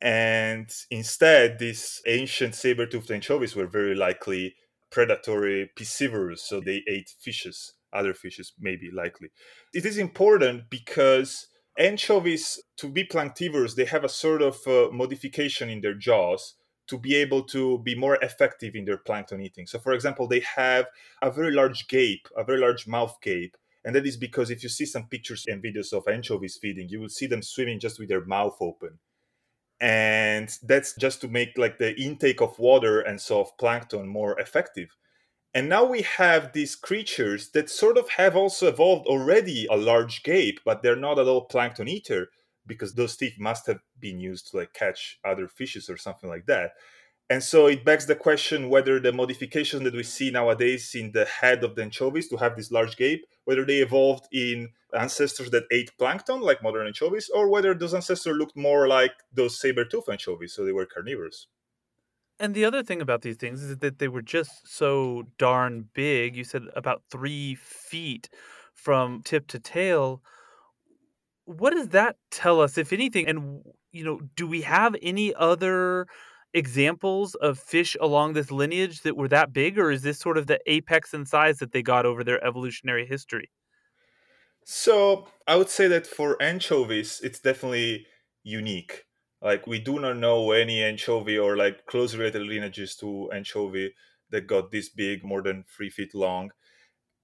And 0.00 0.70
instead, 0.90 1.58
these 1.58 2.00
ancient 2.06 2.54
saber-toothed 2.54 3.10
anchovies 3.10 3.56
were 3.56 3.66
very 3.66 3.94
likely 3.94 4.54
predatory 4.90 5.70
piscivorous, 5.76 6.38
so 6.46 6.60
they 6.60 6.82
ate 6.88 7.10
fishes, 7.20 7.74
other 7.92 8.14
fishes, 8.14 8.52
maybe 8.58 8.90
likely. 8.92 9.30
It 9.74 9.84
is 9.84 9.98
important 9.98 10.70
because 10.70 11.48
anchovies 11.78 12.60
to 12.76 12.88
be 12.88 13.04
planktivores 13.04 13.74
they 13.74 13.84
have 13.84 14.04
a 14.04 14.08
sort 14.08 14.42
of 14.42 14.58
uh, 14.66 14.88
modification 14.92 15.70
in 15.70 15.80
their 15.80 15.94
jaws 15.94 16.54
to 16.88 16.98
be 16.98 17.14
able 17.14 17.42
to 17.42 17.78
be 17.80 17.94
more 17.94 18.16
effective 18.22 18.74
in 18.74 18.86
their 18.86 18.96
plankton 18.96 19.42
eating. 19.42 19.66
So 19.66 19.78
for 19.78 19.92
example 19.92 20.26
they 20.26 20.40
have 20.40 20.86
a 21.22 21.30
very 21.30 21.52
large 21.52 21.86
gape 21.88 22.28
a 22.36 22.44
very 22.44 22.58
large 22.58 22.86
mouth 22.86 23.16
gape 23.22 23.56
and 23.84 23.94
that 23.94 24.06
is 24.06 24.16
because 24.16 24.50
if 24.50 24.62
you 24.62 24.68
see 24.68 24.86
some 24.86 25.06
pictures 25.06 25.44
and 25.46 25.62
videos 25.62 25.92
of 25.92 26.08
anchovies 26.08 26.58
feeding 26.60 26.88
you 26.88 27.00
will 27.00 27.08
see 27.08 27.26
them 27.26 27.42
swimming 27.42 27.78
just 27.78 27.98
with 27.98 28.08
their 28.08 28.24
mouth 28.24 28.56
open. 28.60 28.98
And 29.80 30.50
that's 30.64 30.96
just 30.96 31.20
to 31.20 31.28
make 31.28 31.56
like 31.56 31.78
the 31.78 31.94
intake 32.00 32.40
of 32.40 32.58
water 32.58 33.00
and 33.00 33.20
so 33.20 33.40
of 33.40 33.56
plankton 33.58 34.08
more 34.08 34.38
effective 34.40 34.88
and 35.54 35.68
now 35.68 35.84
we 35.84 36.02
have 36.02 36.52
these 36.52 36.76
creatures 36.76 37.50
that 37.50 37.70
sort 37.70 37.96
of 37.96 38.08
have 38.10 38.36
also 38.36 38.68
evolved 38.68 39.06
already 39.06 39.66
a 39.70 39.76
large 39.76 40.22
gape 40.22 40.60
but 40.64 40.82
they're 40.82 40.96
not 40.96 41.18
at 41.18 41.26
all 41.26 41.46
plankton 41.46 41.88
eater 41.88 42.28
because 42.66 42.94
those 42.94 43.16
teeth 43.16 43.36
must 43.38 43.66
have 43.66 43.80
been 43.98 44.20
used 44.20 44.50
to 44.50 44.58
like 44.58 44.72
catch 44.72 45.18
other 45.24 45.48
fishes 45.48 45.88
or 45.88 45.96
something 45.96 46.28
like 46.28 46.46
that 46.46 46.72
and 47.30 47.42
so 47.42 47.66
it 47.66 47.84
begs 47.84 48.06
the 48.06 48.14
question 48.14 48.70
whether 48.70 48.98
the 48.98 49.12
modification 49.12 49.84
that 49.84 49.94
we 49.94 50.02
see 50.02 50.30
nowadays 50.30 50.94
in 50.94 51.12
the 51.12 51.26
head 51.26 51.62
of 51.62 51.74
the 51.74 51.82
anchovies 51.82 52.28
to 52.28 52.38
have 52.38 52.56
this 52.56 52.70
large 52.70 52.96
gape, 52.96 53.26
whether 53.44 53.66
they 53.66 53.78
evolved 53.78 54.26
in 54.32 54.70
ancestors 54.98 55.50
that 55.50 55.64
ate 55.70 55.90
plankton 55.98 56.40
like 56.40 56.62
modern 56.62 56.86
anchovies, 56.86 57.28
or 57.34 57.50
whether 57.50 57.74
those 57.74 57.92
ancestors 57.92 58.34
looked 58.34 58.56
more 58.56 58.88
like 58.88 59.12
those 59.30 59.60
saber-tooth 59.60 60.08
anchovies, 60.08 60.54
so 60.54 60.64
they 60.64 60.72
were 60.72 60.86
carnivorous. 60.86 61.48
And 62.40 62.54
the 62.54 62.64
other 62.64 62.82
thing 62.82 63.00
about 63.00 63.22
these 63.22 63.36
things 63.36 63.62
is 63.62 63.78
that 63.78 63.98
they 63.98 64.08
were 64.08 64.22
just 64.22 64.68
so 64.68 65.24
darn 65.38 65.88
big. 65.92 66.36
You 66.36 66.44
said 66.44 66.62
about 66.76 67.02
three 67.10 67.56
feet 67.56 68.28
from 68.74 69.22
tip 69.22 69.48
to 69.48 69.58
tail. 69.58 70.22
What 71.46 71.70
does 71.70 71.88
that 71.88 72.16
tell 72.30 72.60
us, 72.60 72.78
if 72.78 72.92
anything? 72.92 73.26
And, 73.26 73.62
you 73.90 74.04
know, 74.04 74.20
do 74.36 74.46
we 74.46 74.62
have 74.62 74.94
any 75.02 75.34
other 75.34 76.06
examples 76.54 77.34
of 77.36 77.58
fish 77.58 77.96
along 78.00 78.34
this 78.34 78.50
lineage 78.50 79.02
that 79.02 79.16
were 79.16 79.28
that 79.28 79.52
big, 79.52 79.78
or 79.78 79.90
is 79.90 80.02
this 80.02 80.18
sort 80.18 80.38
of 80.38 80.46
the 80.46 80.60
apex 80.66 81.12
in 81.12 81.26
size 81.26 81.58
that 81.58 81.72
they 81.72 81.82
got 81.82 82.06
over 82.06 82.22
their 82.22 82.42
evolutionary 82.44 83.06
history? 83.06 83.50
So 84.64 85.28
I 85.46 85.56
would 85.56 85.68
say 85.68 85.88
that 85.88 86.06
for 86.06 86.40
anchovies, 86.40 87.20
it's 87.22 87.40
definitely 87.40 88.06
unique. 88.44 89.06
Like 89.40 89.66
we 89.66 89.78
do 89.78 89.98
not 90.00 90.16
know 90.16 90.50
any 90.52 90.82
anchovy 90.82 91.38
or 91.38 91.56
like 91.56 91.86
close 91.86 92.14
related 92.14 92.42
lineages 92.42 92.96
to 92.96 93.30
anchovy 93.32 93.94
that 94.30 94.46
got 94.46 94.70
this 94.70 94.88
big, 94.88 95.24
more 95.24 95.42
than 95.42 95.64
three 95.64 95.90
feet 95.90 96.14
long. 96.14 96.50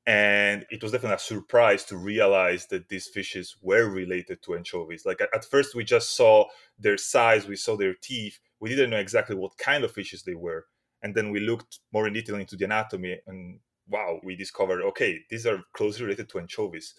And 0.06 0.66
it 0.71 0.83
was 0.83 0.92
definitely 0.92 1.16
a 1.16 1.18
surprise 1.18 1.85
to 1.87 1.97
realize 1.97 2.66
that 2.66 2.88
these 2.88 3.09
fishes 3.09 3.56
were 3.62 3.88
related 3.88 4.42
to 4.42 4.54
anchovies. 4.54 5.06
Like 5.06 5.21
at 5.21 5.44
first 5.44 5.75
we 5.75 5.83
just 5.85 6.14
saw 6.14 6.47
their 6.78 6.99
size 6.99 7.47
we 7.47 7.56
saw 7.56 7.76
their 7.76 7.94
teeth 7.94 8.38
we 8.61 8.71
didn't 8.71 8.90
know 8.90 8.99
exactly 8.99 9.37
what 9.37 9.59
kind 9.59 9.85
of 9.85 9.92
fishes 9.92 10.23
they 10.23 10.35
were. 10.35 10.66
And 11.02 11.14
then 11.14 11.30
we 11.30 11.40
looked 11.40 11.80
more 11.92 12.06
in 12.06 12.12
detail 12.14 12.37
into 12.37 12.56
the 12.56 12.64
anatomy 12.64 13.18
and 13.26 13.61
wow 13.88 14.18
we 14.25 14.35
discovered 14.35 14.83
okay 14.83 15.21
these 15.28 15.47
are 15.47 15.62
closely 15.75 16.04
related 16.04 16.28
to 16.30 16.38
anchovies 16.38 16.94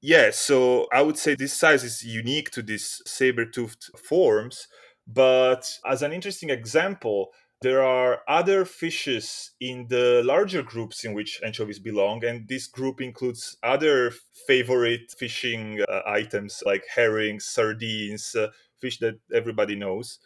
yeah 0.00 0.30
so 0.30 0.86
i 0.92 1.00
would 1.00 1.18
say 1.18 1.34
this 1.34 1.52
size 1.52 1.84
is 1.84 2.04
unique 2.04 2.50
to 2.50 2.62
these 2.62 3.02
saber-toothed 3.06 3.90
forms 3.98 4.68
but 5.06 5.78
as 5.86 6.02
an 6.02 6.12
interesting 6.12 6.50
example 6.50 7.30
there 7.62 7.82
are 7.82 8.20
other 8.28 8.64
fishes 8.66 9.52
in 9.60 9.86
the 9.88 10.22
larger 10.24 10.62
groups 10.62 11.04
in 11.04 11.14
which 11.14 11.40
anchovies 11.42 11.78
belong, 11.78 12.22
and 12.22 12.46
this 12.48 12.66
group 12.66 13.00
includes 13.00 13.56
other 13.62 14.12
favorite 14.46 15.10
fishing 15.18 15.80
uh, 15.88 16.02
items 16.06 16.62
like 16.66 16.84
herrings, 16.94 17.46
sardines, 17.46 18.34
uh, 18.34 18.48
fish 18.78 18.98
that 18.98 19.18
everybody 19.32 19.74
knows 19.74 20.18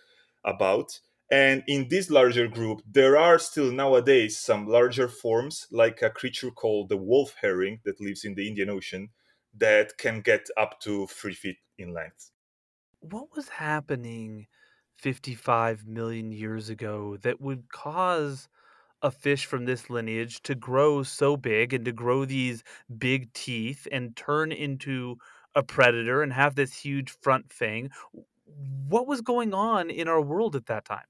about. 0.45 0.99
And 1.31 1.63
in 1.69 1.87
this 1.89 2.11
larger 2.11 2.49
group, 2.49 2.83
there 2.85 3.17
are 3.17 3.39
still 3.39 3.71
nowadays 3.71 4.37
some 4.37 4.67
larger 4.67 5.07
forms, 5.07 5.69
like 5.71 6.03
a 6.03 6.11
creature 6.11 6.51
called 6.51 6.89
the 6.89 6.97
wolf 6.97 7.37
herring 7.41 7.79
that 7.85 8.01
lives 8.01 8.25
in 8.25 8.35
the 8.35 8.49
Indian 8.49 8.71
Ocean, 8.71 9.11
that 9.55 9.99
can 9.99 10.21
get 10.21 10.49
up 10.57 10.81
to 10.81 11.07
three 11.07 11.35
feet 11.35 11.59
in 11.79 11.93
length. 11.93 12.31
What 13.01 13.35
was 13.35 13.49
happening 13.49 14.47
55 14.97 15.87
million 15.87 16.33
years 16.33 16.69
ago 16.69 17.17
that 17.19 17.41
would 17.41 17.71
cause 17.71 18.49
a 19.03 19.11
fish 19.11 19.47
from 19.47 19.65
this 19.65 19.89
lineage 19.91 20.43
to 20.43 20.55
grow 20.55 21.03
so 21.03 21.37
big 21.37 21.73
and 21.73 21.85
to 21.87 21.93
grow 21.93 22.25
these 22.25 22.63
big 22.99 23.33
teeth 23.33 23.89
and 23.91 24.17
turn 24.17 24.53
into 24.53 25.17
a 25.55 25.63
predator 25.63 26.23
and 26.23 26.33
have 26.33 26.55
this 26.55 26.75
huge 26.83 27.11
front 27.11 27.53
fang. 27.53 27.91
What 28.45 29.07
was 29.07 29.23
going 29.23 29.55
on 29.55 29.91
in 29.91 30.09
our 30.09 30.21
world 30.21 30.55
at 30.57 30.67
that 30.67 30.85
time? 30.85 31.07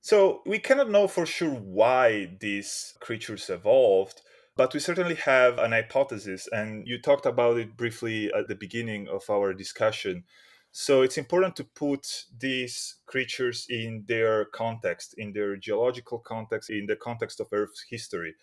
So, 0.00 0.42
we 0.46 0.58
cannot 0.58 0.90
know 0.90 1.08
for 1.08 1.26
sure 1.26 1.54
why 1.54 2.36
these 2.40 2.96
creatures 3.00 3.50
evolved, 3.50 4.22
but 4.58 4.74
we 4.74 4.80
certainly 4.80 5.14
have 5.14 5.56
an 5.60 5.70
hypothesis. 5.70 6.48
And 6.50 6.84
you 6.84 7.00
talked 7.00 7.26
about 7.26 7.58
it 7.58 7.76
briefly 7.76 8.28
at 8.34 8.48
the 8.48 8.56
beginning 8.56 9.06
of 9.06 9.22
our 9.30 9.54
discussion. 9.54 10.24
So 10.72 11.02
it's 11.02 11.16
important 11.16 11.54
to 11.56 11.64
put 11.64 12.24
these 12.36 12.96
creatures 13.06 13.66
in 13.70 14.04
their 14.08 14.46
context, 14.46 15.14
in 15.16 15.32
their 15.32 15.56
geological 15.56 16.18
context, 16.18 16.70
in 16.70 16.86
the 16.86 16.96
context 16.96 17.38
of 17.38 17.46
Earth's 17.52 17.84
history. 17.88 18.34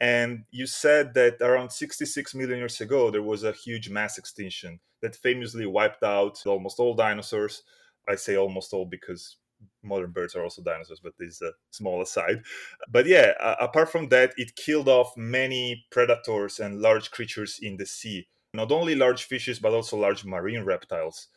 And 0.00 0.44
you 0.50 0.66
said 0.66 1.14
that 1.14 1.40
around 1.40 1.70
66 1.70 2.34
million 2.34 2.58
years 2.58 2.80
ago, 2.80 3.12
there 3.12 3.22
was 3.22 3.44
a 3.44 3.52
huge 3.52 3.90
mass 3.90 4.18
extinction 4.18 4.80
that 5.02 5.14
famously 5.14 5.66
wiped 5.66 6.02
out 6.02 6.44
almost 6.46 6.80
all 6.80 6.94
dinosaurs. 6.94 7.62
I 8.08 8.16
say 8.16 8.36
almost 8.36 8.72
all 8.72 8.86
because 8.86 9.36
modern 9.82 10.10
birds 10.10 10.34
are 10.34 10.42
also 10.42 10.62
dinosaurs, 10.62 11.00
but 11.00 11.14
this 11.18 11.34
is 11.34 11.42
a 11.42 11.52
small 11.70 12.02
aside. 12.02 12.42
But 12.88 13.06
yeah, 13.06 13.32
uh, 13.40 13.56
apart 13.60 13.90
from 13.90 14.08
that, 14.08 14.32
it 14.36 14.56
killed 14.56 14.88
off 14.88 15.16
many 15.16 15.86
predators 15.90 16.60
and 16.60 16.80
large 16.80 17.10
creatures 17.10 17.58
in 17.62 17.76
the 17.76 17.86
sea. 17.86 18.28
Not 18.52 18.72
only 18.72 18.94
large 18.94 19.24
fishes, 19.24 19.58
but 19.58 19.72
also 19.72 19.96
large 19.96 20.24
marine 20.24 20.64
reptiles 20.64 21.28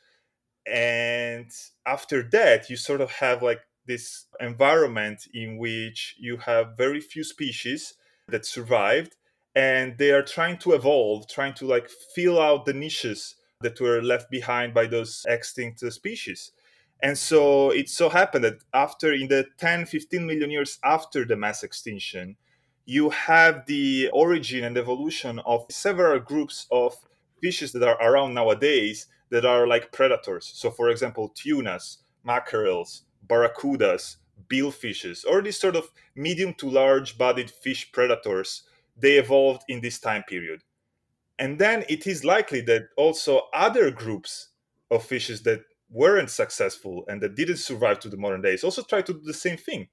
and 0.65 1.51
after 1.85 2.23
that 2.23 2.69
you 2.69 2.77
sort 2.77 3.01
of 3.01 3.11
have 3.11 3.43
like 3.43 3.61
this 3.85 4.25
environment 4.39 5.27
in 5.33 5.57
which 5.57 6.15
you 6.17 6.37
have 6.37 6.77
very 6.77 7.01
few 7.01 7.23
species 7.23 7.95
that 8.29 8.45
survived 8.45 9.15
and 9.55 9.97
they 9.97 10.11
are 10.11 10.23
trying 10.23 10.57
to 10.57 10.71
evolve 10.71 11.27
trying 11.27 11.53
to 11.53 11.65
like 11.65 11.89
fill 12.15 12.41
out 12.41 12.65
the 12.65 12.73
niches 12.73 13.35
that 13.59 13.79
were 13.81 14.01
left 14.01 14.31
behind 14.31 14.73
by 14.73 14.85
those 14.85 15.25
extinct 15.27 15.79
species 15.91 16.51
and 17.01 17.17
so 17.17 17.71
it 17.71 17.89
so 17.89 18.09
happened 18.09 18.43
that 18.43 18.59
after 18.73 19.13
in 19.13 19.27
the 19.27 19.45
10 19.57 19.85
15 19.85 20.25
million 20.25 20.51
years 20.51 20.79
after 20.83 21.25
the 21.25 21.35
mass 21.35 21.63
extinction 21.63 22.35
you 22.85 23.09
have 23.09 23.65
the 23.65 24.09
origin 24.11 24.63
and 24.63 24.77
evolution 24.77 25.39
of 25.45 25.65
several 25.69 26.19
groups 26.19 26.67
of 26.71 26.95
fishes 27.41 27.71
that 27.71 27.83
are 27.83 28.01
around 28.01 28.33
nowadays 28.33 29.07
that 29.29 29.45
are 29.45 29.67
like 29.67 29.91
predators. 29.91 30.51
So, 30.53 30.69
for 30.69 30.89
example, 30.89 31.29
tunas, 31.35 31.99
mackerels, 32.23 33.03
barracudas, 33.27 34.17
billfishes, 34.47 35.25
or 35.27 35.41
these 35.41 35.59
sort 35.59 35.75
of 35.75 35.89
medium 36.15 36.53
to 36.55 36.69
large 36.69 37.17
bodied 37.17 37.49
fish 37.49 37.91
predators, 37.91 38.63
they 38.97 39.17
evolved 39.17 39.63
in 39.67 39.81
this 39.81 39.99
time 39.99 40.23
period. 40.23 40.61
And 41.39 41.57
then 41.57 41.83
it 41.89 42.05
is 42.05 42.23
likely 42.23 42.61
that 42.61 42.83
also 42.95 43.43
other 43.53 43.91
groups 43.91 44.49
of 44.91 45.03
fishes 45.03 45.41
that 45.43 45.63
weren't 45.93 46.29
successful 46.29 47.05
and 47.07 47.21
that 47.21 47.35
didn't 47.35 47.57
survive 47.57 47.99
to 47.99 48.09
the 48.09 48.17
modern 48.17 48.41
days 48.41 48.63
also 48.63 48.81
tried 48.81 49.05
to 49.05 49.13
do 49.13 49.21
the 49.23 49.33
same 49.33 49.57
thing. 49.57 49.87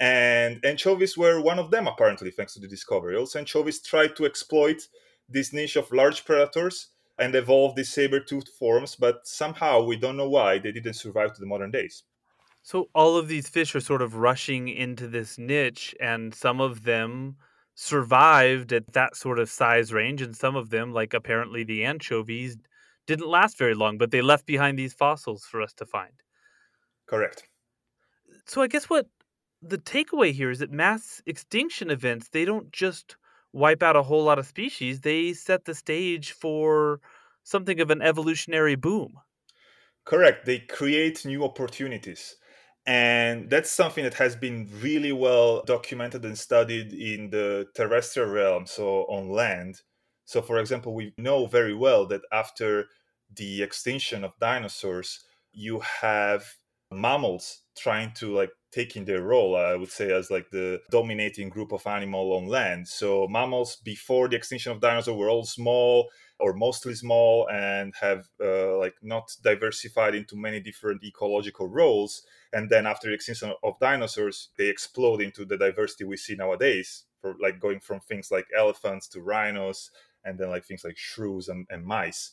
And 0.00 0.64
anchovies 0.64 1.16
were 1.16 1.40
one 1.40 1.60
of 1.60 1.70
them, 1.70 1.86
apparently, 1.86 2.32
thanks 2.32 2.54
to 2.54 2.60
the 2.60 2.66
discovery. 2.66 3.16
Also, 3.16 3.38
anchovies 3.38 3.80
tried 3.80 4.16
to 4.16 4.26
exploit 4.26 4.88
this 5.28 5.52
niche 5.52 5.76
of 5.76 5.92
large 5.92 6.24
predators 6.24 6.88
and 7.16 7.34
evolved 7.36 7.76
these 7.76 7.92
saber-toothed 7.92 8.48
forms, 8.58 8.96
but 8.96 9.20
somehow 9.24 9.84
we 9.84 9.96
don't 9.96 10.16
know 10.16 10.28
why 10.28 10.58
they 10.58 10.72
didn't 10.72 10.94
survive 10.94 11.32
to 11.32 11.40
the 11.40 11.46
modern 11.46 11.70
days. 11.70 12.02
So 12.62 12.88
all 12.92 13.16
of 13.16 13.28
these 13.28 13.48
fish 13.48 13.74
are 13.76 13.80
sort 13.80 14.02
of 14.02 14.16
rushing 14.16 14.68
into 14.68 15.06
this 15.06 15.38
niche, 15.38 15.94
and 16.00 16.34
some 16.34 16.60
of 16.60 16.82
them 16.82 17.36
survived 17.76 18.72
at 18.72 18.94
that 18.94 19.14
sort 19.14 19.38
of 19.38 19.48
size 19.48 19.92
range, 19.92 20.22
and 20.22 20.36
some 20.36 20.56
of 20.56 20.70
them, 20.70 20.92
like 20.92 21.14
apparently 21.14 21.62
the 21.62 21.84
anchovies, 21.84 22.56
didn't 23.06 23.28
last 23.28 23.58
very 23.58 23.74
long, 23.74 23.98
but 23.98 24.10
they 24.10 24.22
left 24.22 24.46
behind 24.46 24.78
these 24.78 24.94
fossils 24.94 25.44
for 25.44 25.60
us 25.62 25.72
to 25.74 25.86
find. 25.86 26.12
Correct. 27.06 27.48
So 28.46 28.62
I 28.62 28.66
guess 28.66 28.88
what 28.88 29.06
the 29.62 29.78
takeaway 29.78 30.32
here 30.32 30.50
is 30.50 30.58
that 30.58 30.70
mass 30.70 31.22
extinction 31.26 31.90
events, 31.90 32.28
they 32.28 32.44
don't 32.44 32.70
just 32.72 33.16
wipe 33.52 33.82
out 33.82 33.96
a 33.96 34.02
whole 34.02 34.24
lot 34.24 34.38
of 34.38 34.46
species, 34.46 35.00
they 35.00 35.32
set 35.32 35.64
the 35.64 35.74
stage 35.74 36.32
for 36.32 37.00
something 37.44 37.80
of 37.80 37.90
an 37.90 38.02
evolutionary 38.02 38.74
boom. 38.74 39.20
Correct. 40.04 40.44
They 40.46 40.60
create 40.60 41.24
new 41.24 41.44
opportunities. 41.44 42.36
And 42.86 43.48
that's 43.48 43.70
something 43.70 44.04
that 44.04 44.14
has 44.14 44.36
been 44.36 44.68
really 44.80 45.12
well 45.12 45.62
documented 45.62 46.24
and 46.24 46.38
studied 46.38 46.92
in 46.92 47.30
the 47.30 47.66
terrestrial 47.74 48.28
realm, 48.28 48.66
so 48.66 49.04
on 49.06 49.30
land. 49.30 49.80
So, 50.24 50.42
for 50.42 50.58
example, 50.58 50.94
we 50.94 51.12
know 51.18 51.46
very 51.46 51.74
well 51.74 52.06
that 52.06 52.22
after 52.32 52.86
the 53.34 53.62
extinction 53.62 54.24
of 54.24 54.38
dinosaurs, 54.40 55.20
you 55.52 55.80
have 55.80 56.44
mammals 56.90 57.62
trying 57.76 58.12
to 58.12 58.34
like 58.34 58.50
taking 58.72 59.04
their 59.04 59.22
role, 59.22 59.56
I 59.56 59.74
would 59.74 59.90
say, 59.90 60.12
as 60.12 60.30
like 60.30 60.50
the 60.50 60.80
dominating 60.90 61.48
group 61.48 61.72
of 61.72 61.86
animal 61.86 62.32
on 62.34 62.46
land. 62.46 62.88
So 62.88 63.26
mammals 63.28 63.76
before 63.76 64.28
the 64.28 64.36
extinction 64.36 64.72
of 64.72 64.80
dinosaurs 64.80 65.16
were 65.16 65.30
all 65.30 65.44
small 65.44 66.08
or 66.40 66.52
mostly 66.52 66.94
small 66.94 67.48
and 67.48 67.94
have 68.00 68.28
uh, 68.42 68.76
like 68.78 68.94
not 69.02 69.30
diversified 69.42 70.14
into 70.14 70.36
many 70.36 70.60
different 70.60 71.04
ecological 71.04 71.68
roles. 71.68 72.22
And 72.52 72.68
then 72.68 72.86
after 72.86 73.08
the 73.08 73.14
extinction 73.14 73.52
of 73.62 73.78
dinosaurs, 73.80 74.50
they 74.58 74.68
explode 74.68 75.20
into 75.20 75.44
the 75.44 75.56
diversity 75.56 76.04
we 76.04 76.16
see 76.16 76.34
nowadays, 76.34 77.04
for 77.20 77.34
like 77.40 77.60
going 77.60 77.80
from 77.80 78.00
things 78.00 78.30
like 78.30 78.46
elephants 78.56 79.08
to 79.08 79.20
rhinos, 79.20 79.90
and 80.24 80.38
then 80.38 80.50
like 80.50 80.64
things 80.64 80.84
like 80.84 80.96
shrews 80.96 81.48
and, 81.48 81.66
and 81.70 81.84
mice. 81.84 82.32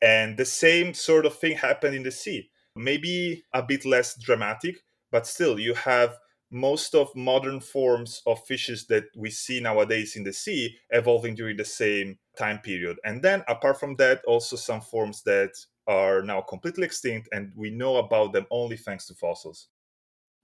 And 0.00 0.36
the 0.36 0.44
same 0.44 0.94
sort 0.94 1.26
of 1.26 1.36
thing 1.36 1.56
happened 1.56 1.94
in 1.94 2.02
the 2.02 2.10
sea. 2.10 2.50
Maybe 2.74 3.44
a 3.52 3.62
bit 3.62 3.84
less 3.84 4.16
dramatic, 4.18 4.82
but 5.10 5.26
still 5.26 5.58
you 5.58 5.74
have 5.74 6.18
most 6.52 6.94
of 6.94 7.14
modern 7.16 7.60
forms 7.60 8.22
of 8.26 8.44
fishes 8.44 8.86
that 8.86 9.04
we 9.16 9.30
see 9.30 9.58
nowadays 9.58 10.16
in 10.16 10.22
the 10.22 10.32
sea 10.32 10.76
evolving 10.90 11.34
during 11.34 11.56
the 11.56 11.64
same 11.64 12.18
time 12.36 12.58
period 12.58 12.98
and 13.04 13.22
then 13.22 13.42
apart 13.48 13.80
from 13.80 13.96
that 13.96 14.22
also 14.26 14.54
some 14.54 14.80
forms 14.80 15.22
that 15.22 15.50
are 15.86 16.22
now 16.22 16.42
completely 16.42 16.84
extinct 16.84 17.26
and 17.32 17.50
we 17.56 17.70
know 17.70 17.96
about 17.96 18.34
them 18.34 18.46
only 18.50 18.76
thanks 18.76 19.06
to 19.06 19.14
fossils 19.14 19.68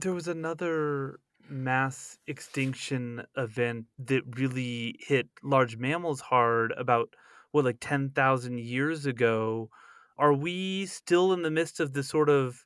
there 0.01 0.15
was 0.15 0.29
another 0.29 1.21
mass 1.51 2.19
extinction 2.27 3.23
event 3.37 3.87
that 3.99 4.23
really 4.37 4.97
hit 5.01 5.29
large 5.43 5.77
mammals 5.77 6.21
hard 6.21 6.73
about 6.77 7.15
what 7.53 7.65
like 7.65 7.79
10,000 7.81 8.61
years 8.61 9.07
ago. 9.07 9.71
Are 10.19 10.35
we 10.35 10.87
still 10.87 11.33
in 11.33 11.43
the 11.43 11.51
midst 11.51 11.81
of 11.81 11.93
this 11.93 12.09
sort 12.09 12.29
of 12.29 12.65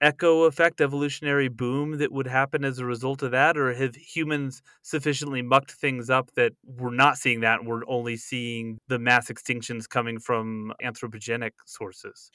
echo 0.00 0.44
effect 0.44 0.80
evolutionary 0.80 1.48
boom 1.48 1.98
that 1.98 2.12
would 2.12 2.26
happen 2.26 2.64
as 2.64 2.78
a 2.78 2.86
result 2.86 3.22
of 3.22 3.30
that? 3.32 3.56
Or 3.56 3.72
have 3.74 3.94
humans 3.94 4.62
sufficiently 4.82 5.42
mucked 5.42 5.72
things 5.72 6.10
up 6.10 6.30
that 6.34 6.52
we're 6.64 6.90
not 6.94 7.18
seeing 7.18 7.40
that 7.40 7.64
we're 7.64 7.86
only 7.86 8.16
seeing 8.16 8.78
the 8.88 8.98
mass 8.98 9.28
extinctions 9.28 9.88
coming 9.88 10.18
from 10.18 10.72
anthropogenic 10.82 11.52
sources 11.66 12.30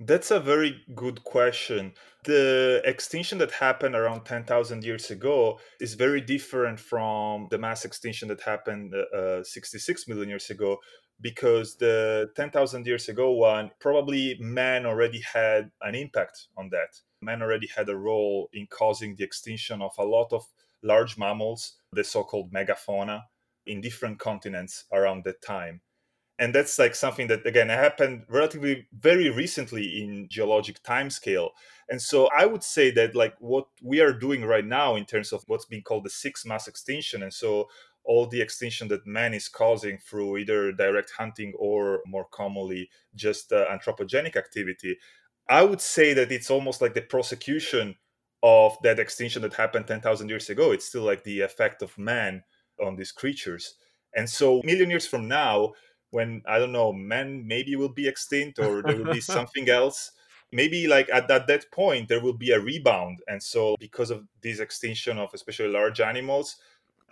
that's 0.00 0.30
a 0.30 0.40
very 0.40 0.82
good 0.94 1.22
question. 1.24 1.92
The 2.24 2.82
extinction 2.84 3.38
that 3.38 3.50
happened 3.50 3.94
around 3.94 4.24
10,000 4.24 4.84
years 4.84 5.10
ago 5.10 5.58
is 5.80 5.94
very 5.94 6.20
different 6.20 6.80
from 6.80 7.48
the 7.50 7.58
mass 7.58 7.84
extinction 7.84 8.28
that 8.28 8.40
happened 8.40 8.94
uh, 8.94 9.42
66 9.42 10.08
million 10.08 10.28
years 10.28 10.50
ago 10.50 10.78
because 11.20 11.76
the 11.76 12.30
10,000 12.36 12.86
years 12.86 13.08
ago 13.08 13.32
one, 13.32 13.70
probably 13.80 14.36
man 14.40 14.86
already 14.86 15.20
had 15.20 15.70
an 15.82 15.94
impact 15.94 16.48
on 16.56 16.68
that. 16.70 17.00
Man 17.20 17.42
already 17.42 17.68
had 17.68 17.88
a 17.88 17.96
role 17.96 18.48
in 18.52 18.66
causing 18.66 19.14
the 19.16 19.24
extinction 19.24 19.82
of 19.82 19.92
a 19.98 20.04
lot 20.04 20.32
of 20.32 20.44
large 20.82 21.16
mammals, 21.16 21.74
the 21.92 22.02
so 22.02 22.24
called 22.24 22.52
megafauna, 22.52 23.22
in 23.66 23.80
different 23.80 24.18
continents 24.18 24.84
around 24.92 25.22
that 25.24 25.40
time 25.42 25.80
and 26.38 26.54
that's 26.54 26.78
like 26.78 26.94
something 26.94 27.26
that 27.28 27.46
again 27.46 27.68
happened 27.68 28.24
relatively 28.28 28.86
very 28.98 29.30
recently 29.30 30.02
in 30.02 30.26
geologic 30.28 30.82
timescale. 30.82 31.50
And 31.88 32.00
so 32.00 32.28
i 32.36 32.46
would 32.46 32.62
say 32.62 32.90
that 32.92 33.14
like 33.14 33.34
what 33.38 33.66
we 33.82 34.00
are 34.00 34.12
doing 34.12 34.44
right 34.44 34.64
now 34.64 34.96
in 34.96 35.04
terms 35.04 35.32
of 35.32 35.44
what's 35.46 35.66
being 35.66 35.82
called 35.82 36.04
the 36.04 36.10
sixth 36.10 36.46
mass 36.46 36.68
extinction 36.68 37.22
and 37.22 37.32
so 37.32 37.68
all 38.04 38.26
the 38.26 38.40
extinction 38.40 38.88
that 38.88 39.06
man 39.06 39.32
is 39.34 39.48
causing 39.48 39.98
through 39.98 40.36
either 40.36 40.72
direct 40.72 41.12
hunting 41.16 41.52
or 41.56 42.00
more 42.06 42.26
commonly 42.32 42.88
just 43.14 43.52
uh, 43.52 43.66
anthropogenic 43.70 44.36
activity 44.36 44.96
i 45.50 45.62
would 45.62 45.80
say 45.80 46.14
that 46.14 46.32
it's 46.32 46.50
almost 46.50 46.80
like 46.80 46.94
the 46.94 47.02
prosecution 47.02 47.94
of 48.42 48.76
that 48.82 48.98
extinction 48.98 49.42
that 49.42 49.54
happened 49.54 49.86
10,000 49.86 50.28
years 50.28 50.50
ago. 50.50 50.72
It's 50.72 50.86
still 50.86 51.02
like 51.02 51.22
the 51.22 51.40
effect 51.40 51.82
of 51.82 51.96
man 51.96 52.42
on 52.84 52.96
these 52.96 53.12
creatures. 53.12 53.74
And 54.14 54.28
so 54.28 54.60
million 54.64 54.90
years 54.90 55.06
from 55.06 55.28
now 55.28 55.72
when 56.12 56.42
I 56.46 56.58
don't 56.58 56.72
know, 56.72 56.92
men 56.92 57.46
maybe 57.46 57.74
will 57.76 57.88
be 57.92 58.06
extinct 58.08 58.58
or 58.60 58.82
there 58.82 58.96
will 58.96 59.06
be 59.06 59.20
something 59.36 59.68
else. 59.68 60.12
Maybe 60.52 60.86
like 60.86 61.08
at 61.10 61.28
that, 61.28 61.46
that 61.48 61.72
point 61.72 62.08
there 62.08 62.22
will 62.22 62.34
be 62.36 62.52
a 62.52 62.60
rebound, 62.60 63.20
and 63.26 63.42
so 63.42 63.76
because 63.80 64.10
of 64.10 64.28
this 64.42 64.60
extinction 64.60 65.18
of 65.18 65.30
especially 65.34 65.68
large 65.68 66.00
animals, 66.00 66.56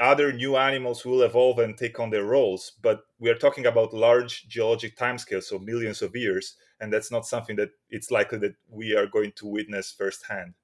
other 0.00 0.32
new 0.32 0.56
animals 0.56 1.04
will 1.04 1.22
evolve 1.22 1.58
and 1.58 1.76
take 1.76 2.00
on 2.00 2.10
their 2.10 2.24
roles. 2.24 2.72
But 2.82 3.04
we 3.18 3.30
are 3.30 3.34
talking 3.38 3.66
about 3.66 3.94
large 3.94 4.48
geologic 4.48 4.96
timescales, 4.96 5.44
so 5.44 5.58
millions 5.58 6.02
of 6.02 6.16
years, 6.16 6.56
and 6.80 6.92
that's 6.92 7.10
not 7.10 7.26
something 7.26 7.56
that 7.56 7.70
it's 7.90 8.10
likely 8.10 8.38
that 8.38 8.56
we 8.68 8.96
are 8.96 9.06
going 9.06 9.32
to 9.36 9.46
witness 9.46 9.92
firsthand. 9.92 10.54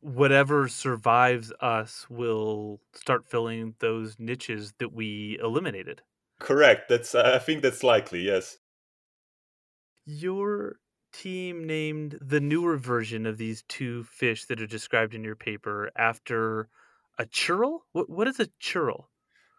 Whatever 0.00 0.68
survives 0.68 1.50
us 1.60 2.08
will 2.10 2.80
start 2.92 3.26
filling 3.26 3.74
those 3.80 4.18
niches 4.20 4.74
that 4.78 4.92
we 4.92 5.38
eliminated. 5.42 6.02
Correct. 6.44 6.90
That's 6.90 7.14
I 7.14 7.38
think 7.38 7.62
that's 7.62 7.82
likely. 7.82 8.20
Yes. 8.20 8.58
Your 10.04 10.76
team 11.10 11.66
named 11.66 12.18
the 12.20 12.40
newer 12.40 12.76
version 12.76 13.24
of 13.24 13.38
these 13.38 13.62
two 13.66 14.04
fish 14.04 14.44
that 14.44 14.60
are 14.60 14.66
described 14.66 15.14
in 15.14 15.24
your 15.24 15.36
paper 15.36 15.90
after 15.96 16.68
a 17.18 17.24
churl. 17.24 17.86
What 17.92 18.10
what 18.10 18.28
is 18.28 18.40
a 18.40 18.50
churl? 18.60 19.08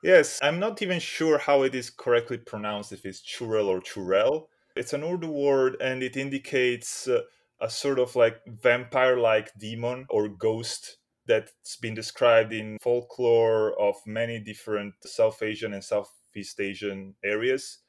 Yes, 0.03 0.39
I'm 0.43 0.59
not 0.59 0.79
even 0.83 0.99
sure 0.99 1.39
how 1.39 1.63
it 1.63 1.73
is 1.73 1.89
correctly 1.89 2.37
pronounced. 2.37 2.91
If 2.91 3.03
it's 3.03 3.21
churel 3.21 3.67
or 3.67 3.81
churel, 3.81 4.49
it's 4.75 4.93
an 4.93 5.03
Urdu 5.03 5.31
word, 5.31 5.77
and 5.81 6.03
it 6.03 6.15
indicates 6.15 7.07
uh, 7.07 7.21
a 7.59 7.67
sort 7.67 7.97
of 7.97 8.15
like 8.15 8.41
vampire-like 8.45 9.49
demon 9.57 10.05
or 10.11 10.29
ghost 10.29 10.97
that's 11.25 11.77
been 11.77 11.95
described 11.95 12.53
in 12.53 12.77
folklore 12.79 13.73
of 13.81 13.95
many 14.05 14.39
different 14.39 14.93
South 15.03 15.41
Asian 15.41 15.73
and 15.73 15.83
South 15.83 16.11
East 16.35 16.59
Asian 16.59 17.15
areas. 17.23 17.79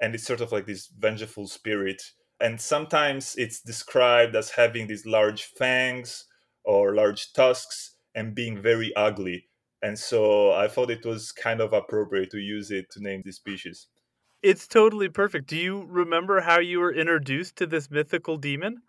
And 0.00 0.14
it's 0.14 0.24
sort 0.24 0.40
of 0.40 0.52
like 0.52 0.66
this 0.66 0.88
vengeful 0.98 1.46
spirit. 1.46 2.02
And 2.40 2.60
sometimes 2.60 3.34
it's 3.36 3.60
described 3.60 4.34
as 4.34 4.50
having 4.50 4.86
these 4.86 5.06
large 5.06 5.44
fangs 5.44 6.24
or 6.64 6.94
large 6.94 7.32
tusks 7.32 7.96
and 8.14 8.34
being 8.34 8.60
very 8.60 8.94
ugly. 8.96 9.48
And 9.82 9.98
so 9.98 10.52
I 10.52 10.68
thought 10.68 10.90
it 10.90 11.04
was 11.04 11.30
kind 11.30 11.60
of 11.60 11.72
appropriate 11.72 12.30
to 12.30 12.38
use 12.38 12.70
it 12.70 12.90
to 12.92 13.02
name 13.02 13.22
this 13.24 13.36
species. 13.36 13.88
It's 14.42 14.66
totally 14.66 15.08
perfect. 15.08 15.46
Do 15.46 15.56
you 15.56 15.86
remember 15.88 16.40
how 16.40 16.60
you 16.60 16.80
were 16.80 16.92
introduced 16.92 17.56
to 17.56 17.66
this 17.66 17.90
mythical 17.90 18.36
demon? 18.36 18.82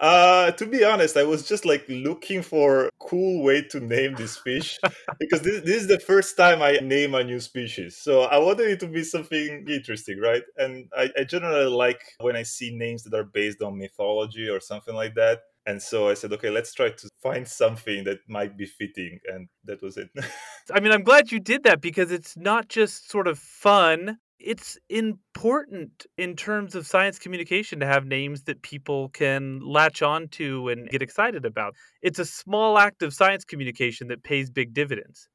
Uh, 0.00 0.50
to 0.52 0.66
be 0.66 0.84
honest, 0.84 1.16
I 1.16 1.22
was 1.22 1.46
just 1.48 1.64
like 1.64 1.84
looking 1.88 2.42
for 2.42 2.86
a 2.86 2.90
cool 2.98 3.42
way 3.42 3.62
to 3.62 3.80
name 3.80 4.14
this 4.14 4.36
fish 4.36 4.78
because 5.20 5.42
this, 5.42 5.62
this 5.62 5.82
is 5.82 5.88
the 5.88 6.00
first 6.00 6.36
time 6.36 6.60
I 6.60 6.72
name 6.82 7.14
a 7.14 7.22
new 7.22 7.38
species. 7.38 7.98
So 7.98 8.22
I 8.22 8.38
wanted 8.38 8.68
it 8.68 8.80
to 8.80 8.88
be 8.88 9.04
something 9.04 9.64
interesting, 9.68 10.18
right? 10.18 10.42
And 10.56 10.88
I, 10.96 11.10
I 11.18 11.24
generally 11.24 11.70
like 11.70 12.00
when 12.18 12.36
I 12.36 12.42
see 12.42 12.74
names 12.74 13.04
that 13.04 13.14
are 13.14 13.24
based 13.24 13.62
on 13.62 13.78
mythology 13.78 14.48
or 14.48 14.60
something 14.60 14.94
like 14.94 15.14
that. 15.14 15.40
And 15.66 15.80
so 15.80 16.08
I 16.08 16.14
said, 16.14 16.32
okay, 16.32 16.50
let's 16.50 16.74
try 16.74 16.90
to 16.90 17.08
find 17.22 17.46
something 17.46 18.02
that 18.04 18.18
might 18.28 18.56
be 18.56 18.66
fitting. 18.66 19.20
And 19.26 19.48
that 19.64 19.80
was 19.82 19.96
it. 19.96 20.10
I 20.72 20.80
mean, 20.80 20.92
I'm 20.92 21.04
glad 21.04 21.30
you 21.30 21.38
did 21.38 21.62
that 21.64 21.80
because 21.80 22.10
it's 22.10 22.36
not 22.36 22.68
just 22.68 23.08
sort 23.08 23.28
of 23.28 23.38
fun 23.38 24.18
it's 24.44 24.78
important 24.88 26.06
in 26.16 26.36
terms 26.36 26.74
of 26.74 26.86
science 26.86 27.18
communication 27.18 27.80
to 27.80 27.86
have 27.86 28.04
names 28.06 28.42
that 28.44 28.62
people 28.62 29.08
can 29.10 29.60
latch 29.60 30.02
on 30.02 30.28
to 30.28 30.68
and 30.68 30.88
get 30.90 31.02
excited 31.02 31.44
about. 31.44 31.74
It's 32.02 32.18
a 32.18 32.24
small 32.24 32.78
act 32.78 33.02
of 33.02 33.14
science 33.14 33.44
communication 33.44 34.08
that 34.08 34.22
pays 34.22 34.50
big 34.50 34.74
dividends. 34.74 35.28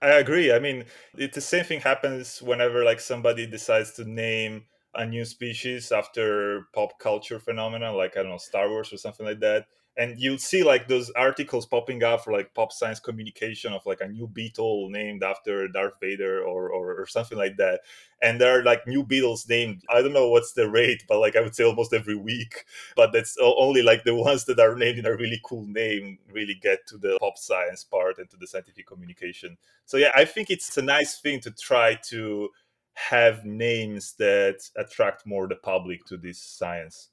I 0.00 0.14
agree. 0.14 0.52
I 0.52 0.58
mean, 0.58 0.84
it's 1.16 1.34
the 1.34 1.40
same 1.40 1.64
thing 1.64 1.80
happens 1.80 2.42
whenever 2.42 2.84
like 2.84 3.00
somebody 3.00 3.46
decides 3.46 3.92
to 3.92 4.04
name 4.04 4.66
a 4.94 5.06
new 5.06 5.24
species 5.24 5.92
after 5.92 6.66
pop 6.74 6.98
culture 6.98 7.38
phenomena 7.38 7.92
like 7.92 8.16
I 8.16 8.22
don't 8.22 8.32
know 8.32 8.36
Star 8.36 8.68
Wars 8.68 8.92
or 8.92 8.98
something 8.98 9.24
like 9.24 9.40
that 9.40 9.66
and 9.96 10.18
you'll 10.18 10.38
see 10.38 10.62
like 10.62 10.88
those 10.88 11.10
articles 11.10 11.66
popping 11.66 12.02
up 12.02 12.24
for 12.24 12.32
like 12.32 12.54
pop 12.54 12.72
science 12.72 12.98
communication 12.98 13.74
of 13.74 13.84
like 13.84 14.00
a 14.00 14.08
new 14.08 14.26
beetle 14.26 14.88
named 14.88 15.22
after 15.22 15.68
Darth 15.68 15.94
Vader 16.00 16.42
or, 16.42 16.70
or, 16.70 16.94
or 16.94 17.06
something 17.06 17.36
like 17.36 17.58
that. 17.58 17.80
And 18.22 18.40
there 18.40 18.58
are 18.58 18.62
like 18.62 18.86
new 18.86 19.04
beetles 19.04 19.46
named. 19.48 19.82
I 19.90 20.00
don't 20.00 20.14
know 20.14 20.30
what's 20.30 20.54
the 20.54 20.70
rate, 20.70 21.04
but 21.08 21.18
like 21.18 21.36
I 21.36 21.42
would 21.42 21.54
say 21.54 21.64
almost 21.64 21.92
every 21.92 22.16
week. 22.16 22.64
But 22.96 23.12
that's 23.12 23.36
only 23.40 23.82
like 23.82 24.04
the 24.04 24.14
ones 24.30 24.44
that 24.46 24.60
are 24.60 24.76
named 24.76 24.98
in 24.98 25.06
a 25.06 25.16
really 25.16 25.40
cool 25.44 25.66
name 25.66 26.18
really 26.30 26.58
get 26.60 26.86
to 26.88 26.98
the 26.98 27.18
pop 27.20 27.36
science 27.36 27.84
part 27.84 28.18
and 28.18 28.30
to 28.30 28.36
the 28.36 28.46
scientific 28.46 28.86
communication. 28.86 29.56
So 29.84 29.98
yeah, 29.98 30.12
I 30.14 30.24
think 30.24 30.50
it's 30.50 30.76
a 30.76 30.82
nice 30.82 31.18
thing 31.18 31.40
to 31.40 31.50
try 31.50 31.98
to 32.08 32.50
have 32.94 33.44
names 33.44 34.14
that 34.18 34.60
attract 34.76 35.26
more 35.26 35.48
the 35.48 35.56
public 35.56 36.04
to 36.06 36.16
this 36.16 36.40
science. 36.42 37.08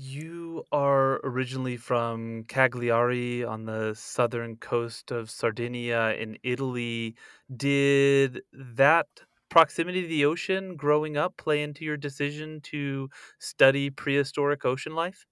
You 0.00 0.64
are 0.70 1.20
originally 1.24 1.76
from 1.76 2.44
Cagliari 2.44 3.42
on 3.42 3.64
the 3.64 3.94
southern 3.94 4.56
coast 4.56 5.10
of 5.10 5.28
Sardinia 5.28 6.14
in 6.14 6.38
Italy. 6.44 7.16
Did 7.54 8.42
that 8.52 9.08
proximity 9.48 10.02
to 10.02 10.08
the 10.08 10.24
ocean 10.24 10.76
growing 10.76 11.16
up 11.16 11.36
play 11.36 11.62
into 11.62 11.84
your 11.84 11.96
decision 11.96 12.60
to 12.70 13.10
study 13.40 13.90
prehistoric 13.90 14.64
ocean 14.64 14.94
life? 14.94 15.26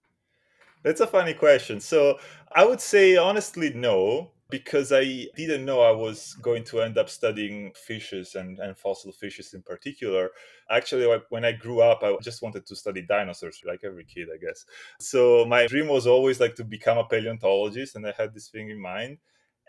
That's 0.83 1.01
a 1.01 1.07
funny 1.07 1.35
question. 1.35 1.81
So 1.81 2.19
I 2.53 2.65
would 2.65 2.81
say 2.81 3.17
honestly, 3.17 3.73
no, 3.75 4.31
because 4.49 4.93
I 4.93 5.27
didn't 5.37 5.65
know 5.65 5.81
I 5.81 5.91
was 5.91 6.35
going 6.41 6.65
to 6.65 6.81
end 6.81 6.99
up 6.99 7.09
studying 7.09 7.73
fishes 7.75 8.37
and, 8.37 8.59
and 8.61 8.77
fossil 8.77 9.13
fishes 9.13 9.55
in 9.55 9.63
particular. 9.63 10.31
Actually, 10.71 11.07
when 11.31 11.45
I 11.45 11.53
grew 11.53 11.81
up, 11.81 12.03
I 12.03 12.17
just 12.23 12.43
wanted 12.43 12.65
to 12.67 12.77
study 12.77 13.03
dinosaurs, 13.03 13.61
like 13.67 13.81
every 13.85 14.05
kid, 14.05 14.29
I 14.33 14.39
guess. 14.39 14.65
So 15.01 15.45
my 15.47 15.67
dream 15.67 15.89
was 15.89 16.07
always 16.07 16.39
like 16.39 16.55
to 16.57 16.65
become 16.65 16.99
a 16.99 17.05
paleontologist, 17.05 17.97
and 17.97 18.07
I 18.07 18.15
had 18.17 18.35
this 18.35 18.49
thing 18.49 18.71
in 18.71 18.81
mind. 18.81 19.19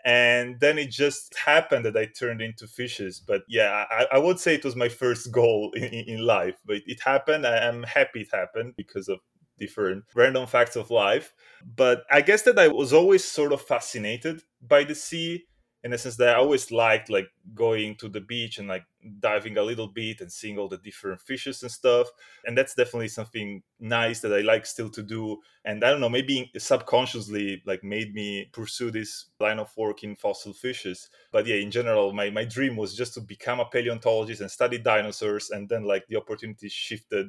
And 0.04 0.60
then 0.60 0.78
it 0.78 0.90
just 0.90 1.34
happened 1.36 1.84
that 1.84 1.96
I 1.96 2.06
turned 2.06 2.40
into 2.40 2.68
fishes. 2.68 3.20
But 3.20 3.42
yeah, 3.48 3.84
I, 3.90 4.06
I 4.12 4.18
would 4.18 4.38
say 4.38 4.54
it 4.54 4.64
was 4.64 4.76
my 4.76 4.88
first 4.88 5.32
goal 5.32 5.72
in, 5.76 5.82
in 5.82 6.24
life. 6.24 6.54
But 6.64 6.82
it 6.86 7.00
happened. 7.00 7.46
I 7.46 7.58
am 7.64 7.82
happy 7.82 8.20
it 8.20 8.28
happened 8.32 8.74
because 8.76 9.08
of 9.08 9.18
different 9.58 10.04
random 10.14 10.46
facts 10.46 10.76
of 10.76 10.90
life. 10.90 11.32
But 11.76 12.04
I 12.10 12.20
guess 12.20 12.42
that 12.42 12.58
I 12.58 12.68
was 12.68 12.92
always 12.92 13.24
sort 13.24 13.52
of 13.52 13.62
fascinated 13.62 14.42
by 14.60 14.84
the 14.84 14.94
sea 14.94 15.44
in 15.84 15.92
the 15.92 15.98
sense 15.98 16.16
that 16.16 16.30
I 16.30 16.38
always 16.38 16.72
liked 16.72 17.08
like 17.08 17.28
going 17.54 17.94
to 17.96 18.08
the 18.08 18.20
beach 18.20 18.58
and 18.58 18.66
like 18.66 18.84
diving 19.20 19.56
a 19.58 19.62
little 19.62 19.86
bit 19.86 20.20
and 20.20 20.30
seeing 20.30 20.58
all 20.58 20.68
the 20.68 20.78
different 20.78 21.20
fishes 21.20 21.62
and 21.62 21.70
stuff. 21.70 22.08
And 22.44 22.58
that's 22.58 22.74
definitely 22.74 23.08
something 23.08 23.62
nice 23.78 24.20
that 24.20 24.34
I 24.34 24.40
like 24.40 24.66
still 24.66 24.90
to 24.90 25.02
do. 25.02 25.38
And 25.64 25.84
I 25.84 25.90
don't 25.90 26.00
know, 26.00 26.08
maybe 26.08 26.50
subconsciously 26.58 27.62
like 27.64 27.84
made 27.84 28.12
me 28.12 28.50
pursue 28.52 28.90
this 28.90 29.26
line 29.38 29.60
of 29.60 29.70
work 29.76 30.02
in 30.02 30.16
fossil 30.16 30.52
fishes. 30.52 31.10
But 31.30 31.46
yeah, 31.46 31.56
in 31.56 31.70
general, 31.70 32.12
my, 32.12 32.28
my 32.30 32.44
dream 32.44 32.74
was 32.76 32.96
just 32.96 33.14
to 33.14 33.20
become 33.20 33.60
a 33.60 33.64
paleontologist 33.64 34.40
and 34.40 34.50
study 34.50 34.78
dinosaurs. 34.78 35.50
And 35.50 35.68
then 35.68 35.84
like 35.84 36.06
the 36.08 36.16
opportunity 36.16 36.68
shifted 36.68 37.28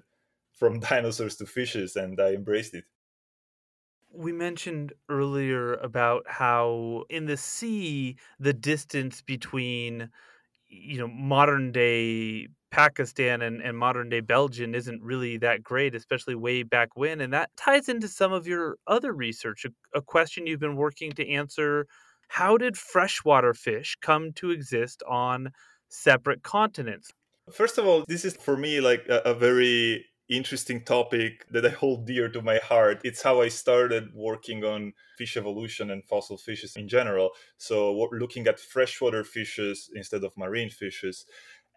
from 0.60 0.80
dinosaurs 0.92 1.38
to 1.38 1.46
fishes 1.46 1.96
and 1.96 2.20
I 2.20 2.34
embraced 2.34 2.76
it. 2.76 2.84
We 4.12 4.32
mentioned 4.32 4.94
earlier 5.08 5.76
about 5.76 6.24
how 6.28 7.06
in 7.10 7.26
the 7.26 7.38
sea, 7.38 8.18
the 8.40 8.54
distance 8.54 9.22
between 9.22 10.10
you 10.68 10.98
know 11.00 11.08
modern 11.08 11.72
day 11.72 12.48
Pakistan 12.72 13.42
and, 13.42 13.62
and 13.62 13.78
modern 13.78 14.10
day 14.10 14.20
Belgium 14.20 14.76
isn't 14.76 15.02
really 15.02 15.38
that 15.38 15.64
great, 15.64 15.96
especially 15.96 16.36
way 16.36 16.64
back 16.64 16.90
when. 16.96 17.22
And 17.22 17.34
that 17.34 17.50
ties 17.58 17.90
into 17.90 18.08
some 18.08 18.32
of 18.32 18.48
your 18.48 18.78
other 18.88 19.14
research. 19.14 19.66
A, 19.66 19.98
a 19.98 20.02
question 20.02 20.46
you've 20.46 20.60
been 20.60 20.76
working 20.76 21.12
to 21.14 21.28
answer 21.28 21.88
How 22.28 22.58
did 22.58 22.78
freshwater 22.78 23.54
fish 23.54 23.98
come 24.02 24.34
to 24.34 24.52
exist 24.52 25.04
on 25.08 25.52
separate 25.90 26.44
continents? 26.44 27.12
First 27.52 27.78
of 27.78 27.88
all, 27.88 28.04
this 28.08 28.26
is 28.26 28.36
for 28.36 28.56
me 28.56 28.80
like 28.80 29.06
a, 29.10 29.22
a 29.26 29.34
very 29.34 30.06
interesting 30.30 30.84
topic 30.84 31.46
that 31.50 31.66
I 31.66 31.70
hold 31.70 32.06
dear 32.06 32.30
to 32.30 32.42
my 32.42 32.58
heart. 32.58 33.02
It's 33.04 33.22
how 33.22 33.42
I 33.42 33.50
started 33.50 34.14
working 34.14 34.64
on 34.64 34.94
fish 35.18 35.36
evolution 35.36 35.90
and 35.92 36.06
fossil 36.06 36.38
fishes 36.38 36.76
in 36.76 36.88
general. 36.88 37.32
So, 37.58 38.08
looking 38.12 38.48
at 38.48 38.60
freshwater 38.60 39.24
fishes 39.24 39.90
instead 39.96 40.24
of 40.24 40.38
marine 40.38 40.70
fishes. 40.70 41.26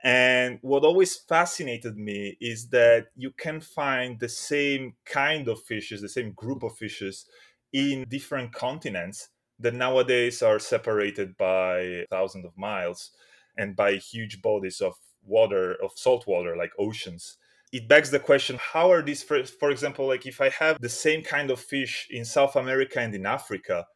And 0.05 0.59
what 0.62 0.85
always 0.85 1.17
fascinated 1.17 1.97
me 1.97 2.37
is 2.41 2.69
that 2.71 3.07
you 3.15 3.31
can 3.31 3.61
find 3.61 4.19
the 4.19 4.29
same 4.29 4.95
kind 5.07 5.47
of 5.49 5.62
fishes, 5.62 6.03
the 6.03 6.09
same 6.09 6.33
group 6.33 6.65
of 6.65 6.77
fishes 6.77 7.25
in 7.73 8.05
different 8.09 8.53
continents 8.53 9.29
that 9.61 9.75
nowadays 9.75 10.43
are 10.43 10.59
separated 10.59 11.37
by 11.37 12.05
thousands 12.11 12.45
of 12.45 12.59
miles 12.59 13.12
and 13.57 13.77
by 13.77 13.95
huge 13.95 14.43
bodies 14.43 14.81
of 14.81 14.95
water, 15.25 15.77
of 15.83 15.93
salt 15.95 16.27
water, 16.27 16.57
like 16.57 16.73
oceans 16.81 17.38
it 17.73 17.89
begs 17.89 18.11
the 18.11 18.19
question 18.19 18.59
how 18.73 18.91
are 18.93 19.03
these 19.03 19.23
for, 19.23 19.43
for 19.45 19.71
example 19.71 20.07
like 20.07 20.27
if 20.27 20.41
i 20.41 20.49
have 20.51 20.79
the 20.81 20.89
same 20.89 21.23
kind 21.23 21.51
of 21.51 21.59
fish 21.59 22.07
in 22.11 22.25
south 22.25 22.55
america 22.57 23.01
and 23.01 23.15
in 23.15 23.27
africa 23.27 23.87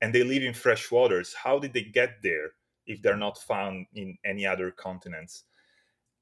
and 0.00 0.14
they 0.14 0.22
live 0.22 0.42
in 0.42 0.54
fresh 0.54 0.90
waters 0.90 1.34
how 1.42 1.58
did 1.58 1.72
they 1.72 1.82
get 1.82 2.22
there 2.22 2.52
if 2.86 3.02
they're 3.02 3.16
not 3.16 3.38
found 3.38 3.86
in 3.94 4.16
any 4.24 4.46
other 4.46 4.70
continents? 4.70 5.44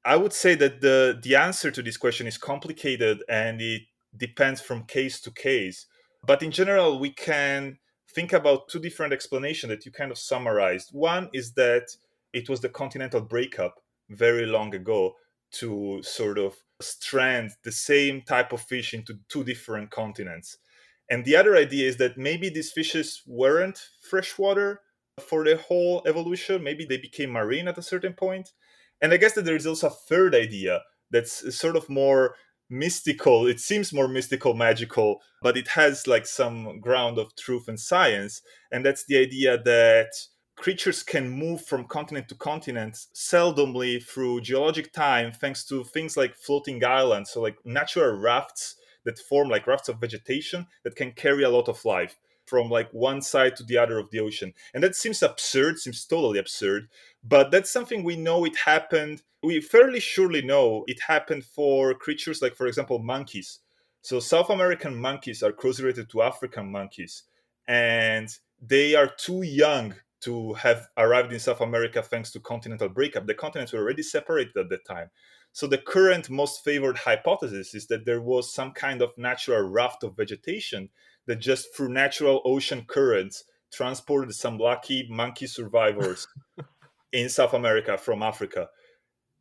I 0.05 0.15
would 0.15 0.33
say 0.33 0.55
that 0.55 0.81
the 0.81 1.19
the 1.21 1.35
answer 1.35 1.71
to 1.71 1.81
this 1.81 1.97
question 1.97 2.27
is 2.27 2.37
complicated 2.37 3.23
and 3.29 3.61
it 3.61 3.83
depends 4.15 4.61
from 4.61 4.83
case 4.83 5.21
to 5.21 5.31
case. 5.31 5.85
But 6.25 6.43
in 6.43 6.51
general 6.51 6.99
we 6.99 7.11
can 7.11 7.77
think 8.13 8.33
about 8.33 8.67
two 8.67 8.79
different 8.79 9.13
explanations 9.13 9.69
that 9.69 9.85
you 9.85 9.91
kind 9.91 10.11
of 10.11 10.17
summarized. 10.17 10.89
One 10.91 11.29
is 11.33 11.53
that 11.53 11.95
it 12.33 12.49
was 12.49 12.59
the 12.59 12.69
continental 12.69 13.21
breakup 13.21 13.75
very 14.09 14.45
long 14.45 14.75
ago 14.75 15.13
to 15.53 16.01
sort 16.03 16.37
of 16.37 16.55
strand 16.83 17.51
the 17.63 17.71
same 17.71 18.21
type 18.21 18.53
of 18.53 18.61
fish 18.61 18.93
into 18.93 19.19
two 19.29 19.43
different 19.43 19.91
continents. 19.91 20.57
And 21.09 21.25
the 21.25 21.35
other 21.35 21.55
idea 21.55 21.87
is 21.87 21.97
that 21.97 22.17
maybe 22.17 22.49
these 22.49 22.71
fishes 22.71 23.21
weren't 23.27 23.79
freshwater 24.01 24.81
for 25.19 25.43
the 25.43 25.57
whole 25.57 26.01
evolution. 26.07 26.63
Maybe 26.63 26.85
they 26.85 26.97
became 26.97 27.31
marine 27.31 27.67
at 27.67 27.77
a 27.77 27.83
certain 27.83 28.13
point. 28.13 28.51
And 29.01 29.13
I 29.13 29.17
guess 29.17 29.33
that 29.33 29.45
there 29.45 29.55
is 29.55 29.67
also 29.67 29.87
a 29.87 29.97
third 30.09 30.33
idea 30.33 30.81
that's 31.11 31.55
sort 31.55 31.75
of 31.75 31.89
more 31.89 32.35
mystical. 32.69 33.45
It 33.45 33.59
seems 33.59 33.93
more 33.93 34.07
mystical, 34.07 34.53
magical, 34.53 35.19
but 35.41 35.57
it 35.57 35.69
has 35.69 36.07
like 36.07 36.25
some 36.25 36.79
ground 36.79 37.19
of 37.19 37.35
truth 37.35 37.67
and 37.67 37.79
science. 37.79 38.41
And 38.71 38.85
that's 38.85 39.05
the 39.05 39.17
idea 39.17 39.61
that 39.61 40.11
creatures 40.55 41.03
can 41.03 41.29
move 41.29 41.65
from 41.65 41.85
continent 41.85 42.29
to 42.29 42.35
continent 42.35 42.95
seldomly 43.13 44.03
through 44.03 44.41
geologic 44.41 44.93
time 44.93 45.31
thanks 45.31 45.63
to 45.65 45.83
things 45.83 46.15
like 46.15 46.35
floating 46.35 46.83
islands 46.83 47.31
so 47.31 47.41
like 47.41 47.57
natural 47.65 48.15
rafts 48.15 48.75
that 49.03 49.19
form 49.19 49.49
like 49.49 49.67
rafts 49.67 49.89
of 49.89 49.99
vegetation 49.99 50.67
that 50.83 50.95
can 50.95 51.11
carry 51.11 51.43
a 51.43 51.49
lot 51.49 51.67
of 51.67 51.83
life 51.85 52.17
from 52.45 52.69
like 52.69 52.89
one 52.91 53.21
side 53.21 53.55
to 53.55 53.63
the 53.63 53.77
other 53.77 53.97
of 53.97 54.09
the 54.11 54.19
ocean. 54.19 54.53
And 54.73 54.83
that 54.83 54.95
seems 54.95 55.23
absurd 55.23 55.79
seems 55.79 56.05
totally 56.05 56.39
absurd 56.39 56.89
but 57.23 57.51
that's 57.51 57.71
something 57.71 58.03
we 58.03 58.15
know 58.15 58.45
it 58.45 58.57
happened 58.57 59.21
we 59.41 59.59
fairly 59.59 59.99
surely 59.99 60.41
know 60.41 60.83
it 60.87 61.01
happened 61.07 61.43
for 61.43 61.93
creatures 61.93 62.41
like 62.41 62.55
for 62.55 62.67
example 62.67 62.99
monkeys. 62.99 63.59
So 64.01 64.19
south 64.19 64.49
american 64.49 64.95
monkeys 64.95 65.41
are 65.41 65.51
closely 65.51 65.85
related 65.85 66.09
to 66.11 66.21
african 66.21 66.71
monkeys 66.71 67.23
and 67.67 68.29
they 68.61 68.95
are 68.95 69.07
too 69.07 69.41
young 69.41 69.95
to 70.23 70.53
have 70.53 70.87
arrived 70.97 71.33
in 71.33 71.39
South 71.39 71.61
America 71.61 72.01
thanks 72.01 72.31
to 72.31 72.39
continental 72.39 72.89
breakup. 72.89 73.27
The 73.27 73.33
continents 73.33 73.73
were 73.73 73.79
already 73.79 74.03
separated 74.03 74.55
at 74.57 74.69
that 74.69 74.85
time. 74.85 75.09
So 75.51 75.67
the 75.67 75.77
current 75.77 76.29
most 76.29 76.63
favored 76.63 76.97
hypothesis 76.97 77.75
is 77.75 77.87
that 77.87 78.05
there 78.05 78.21
was 78.21 78.53
some 78.53 78.71
kind 78.71 79.01
of 79.01 79.11
natural 79.17 79.61
raft 79.61 80.03
of 80.03 80.17
vegetation 80.17 80.89
that 81.27 81.39
just 81.39 81.75
through 81.75 81.89
natural 81.89 82.41
ocean 82.43 82.85
currents 82.87 83.43
transported 83.71 84.33
some 84.33 84.57
lucky 84.57 85.07
monkey 85.09 85.47
survivors 85.47 86.27
in 87.11 87.29
South 87.29 87.53
America 87.53 87.97
from 87.97 88.23
Africa. 88.23 88.67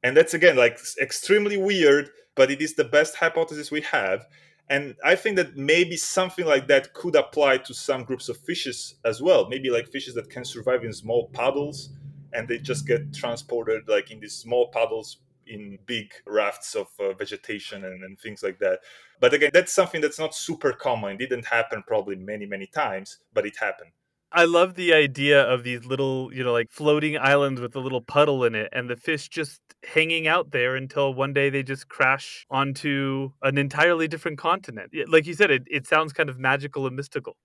And 0.03 0.16
that's 0.16 0.35
again 0.35 0.57
like 0.57 0.79
extremely 1.01 1.57
weird, 1.57 2.11
but 2.35 2.51
it 2.51 2.61
is 2.61 2.75
the 2.75 2.85
best 2.85 3.16
hypothesis 3.16 3.71
we 3.71 3.83
have. 3.83 4.27
And 4.70 4.96
I 5.05 5.16
think 5.16 5.37
that 5.37 5.57
maybe 5.57 5.96
something 5.96 6.46
like 6.46 6.66
that 6.68 6.94
could 6.94 7.16
apply 7.16 7.59
to 7.59 7.75
some 7.75 8.05
groups 8.05 8.29
of 8.29 8.38
fishes 8.38 8.94
as 9.05 9.20
well. 9.20 9.48
Maybe 9.48 9.70
like 9.70 9.88
fishes 9.88 10.14
that 10.14 10.31
can 10.31 10.44
survive 10.44 10.85
in 10.85 10.92
small 10.92 11.29
puddles 11.29 11.90
and 12.33 12.48
they 12.48 12.59
just 12.59 12.87
get 12.87 13.12
transported 13.12 13.88
like 13.88 14.11
in 14.11 14.20
these 14.20 14.35
small 14.35 14.68
puddles 14.68 15.18
in 15.46 15.79
big 15.87 16.12
rafts 16.27 16.75
of 16.75 16.87
uh, 17.01 17.12
vegetation 17.12 17.85
and, 17.85 18.03
and 18.05 18.18
things 18.20 18.42
like 18.42 18.59
that. 18.61 18.81
But 19.20 19.35
again, 19.35 19.51
that's 19.53 19.72
something 19.72 20.01
that's 20.01 20.18
not 20.18 20.35
super 20.35 20.72
common. 20.72 21.14
It 21.14 21.18
didn't 21.18 21.46
happen 21.46 21.85
probably 21.87 22.16
many, 22.16 22.46
many 22.46 22.66
times, 22.66 23.18
but 23.35 23.46
it 23.46 23.57
happened. 23.59 23.90
I 24.35 24.45
love 24.45 24.75
the 24.75 24.95
idea 24.95 25.42
of 25.42 25.62
these 25.62 25.85
little, 25.85 26.33
you 26.33 26.42
know, 26.42 26.53
like 26.53 26.71
floating 26.71 27.18
islands 27.18 27.61
with 27.61 27.77
a 27.77 27.81
little 27.81 28.01
puddle 28.01 28.45
in 28.45 28.55
it 28.55 28.68
and 28.73 28.88
the 28.88 28.97
fish 28.97 29.29
just 29.29 29.61
hanging 29.85 30.27
out 30.27 30.53
there 30.53 30.75
until 30.75 31.12
one 31.12 31.33
day 31.33 31.51
they 31.51 31.62
just 31.62 31.88
crash 31.88 32.47
onto 32.51 33.33
an 33.42 33.59
entirely 33.59 34.09
different 34.09 34.38
continent. 34.38 34.90
Like 35.09 35.27
you 35.27 35.35
said, 35.35 35.51
it, 35.51 35.64
it 35.71 35.87
sounds 35.87 36.12
kind 36.12 36.31
of 36.31 36.38
magical 36.38 36.87
and 36.87 36.97
mystical. 36.97 37.37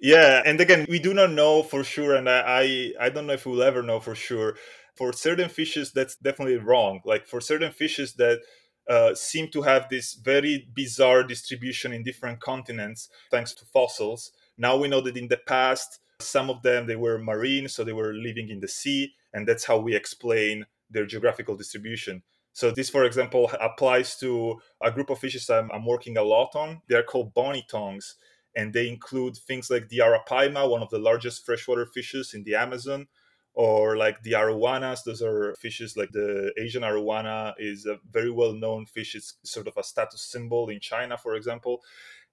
Yeah, 0.00 0.42
and 0.44 0.60
again, 0.60 0.86
we 0.88 0.98
do 0.98 1.14
not 1.14 1.30
know 1.30 1.62
for 1.62 1.84
sure, 1.84 2.14
and 2.14 2.28
I, 2.28 2.92
I, 3.00 3.06
I 3.06 3.08
don't 3.10 3.26
know 3.26 3.34
if 3.34 3.44
we'll 3.44 3.62
ever 3.62 3.82
know 3.82 4.00
for 4.00 4.14
sure. 4.14 4.56
For 4.96 5.12
certain 5.12 5.48
fishes, 5.48 5.92
that's 5.92 6.16
definitely 6.16 6.56
wrong. 6.56 7.00
Like 7.04 7.26
for 7.26 7.40
certain 7.40 7.70
fishes 7.70 8.14
that 8.14 8.40
uh, 8.88 9.14
seem 9.14 9.48
to 9.50 9.62
have 9.62 9.88
this 9.90 10.14
very 10.14 10.68
bizarre 10.74 11.22
distribution 11.22 11.92
in 11.92 12.02
different 12.02 12.40
continents, 12.40 13.08
thanks 13.30 13.52
to 13.54 13.64
fossils 13.66 14.32
now 14.60 14.76
we 14.76 14.88
know 14.88 15.00
that 15.00 15.16
in 15.16 15.28
the 15.28 15.38
past, 15.38 15.99
some 16.22 16.50
of 16.50 16.62
them 16.62 16.86
they 16.86 16.96
were 16.96 17.18
marine, 17.18 17.68
so 17.68 17.84
they 17.84 17.92
were 17.92 18.12
living 18.12 18.48
in 18.48 18.60
the 18.60 18.68
sea, 18.68 19.14
and 19.32 19.46
that's 19.46 19.64
how 19.64 19.78
we 19.78 19.94
explain 19.94 20.66
their 20.90 21.06
geographical 21.06 21.56
distribution. 21.56 22.22
So 22.52 22.70
this, 22.70 22.90
for 22.90 23.04
example, 23.04 23.50
applies 23.60 24.16
to 24.16 24.60
a 24.82 24.90
group 24.90 25.10
of 25.10 25.18
fishes 25.18 25.48
I'm, 25.48 25.70
I'm 25.70 25.86
working 25.86 26.16
a 26.16 26.22
lot 26.22 26.54
on. 26.54 26.82
They 26.88 26.96
are 26.96 27.02
called 27.02 27.32
bony 27.32 27.64
tongues, 27.70 28.16
and 28.56 28.72
they 28.72 28.88
include 28.88 29.36
things 29.36 29.70
like 29.70 29.88
the 29.88 29.98
arapaima, 29.98 30.68
one 30.68 30.82
of 30.82 30.90
the 30.90 30.98
largest 30.98 31.46
freshwater 31.46 31.86
fishes 31.86 32.34
in 32.34 32.42
the 32.42 32.56
Amazon, 32.56 33.06
or 33.54 33.96
like 33.96 34.22
the 34.22 34.32
arowanas. 34.32 35.04
Those 35.04 35.22
are 35.22 35.54
fishes 35.54 35.96
like 35.96 36.10
the 36.10 36.52
Asian 36.58 36.82
arowana 36.82 37.54
is 37.58 37.86
a 37.86 37.98
very 38.10 38.30
well 38.30 38.52
known 38.52 38.86
fish. 38.86 39.14
It's 39.14 39.34
sort 39.44 39.68
of 39.68 39.76
a 39.76 39.84
status 39.84 40.22
symbol 40.22 40.68
in 40.68 40.80
China, 40.80 41.16
for 41.16 41.36
example 41.36 41.82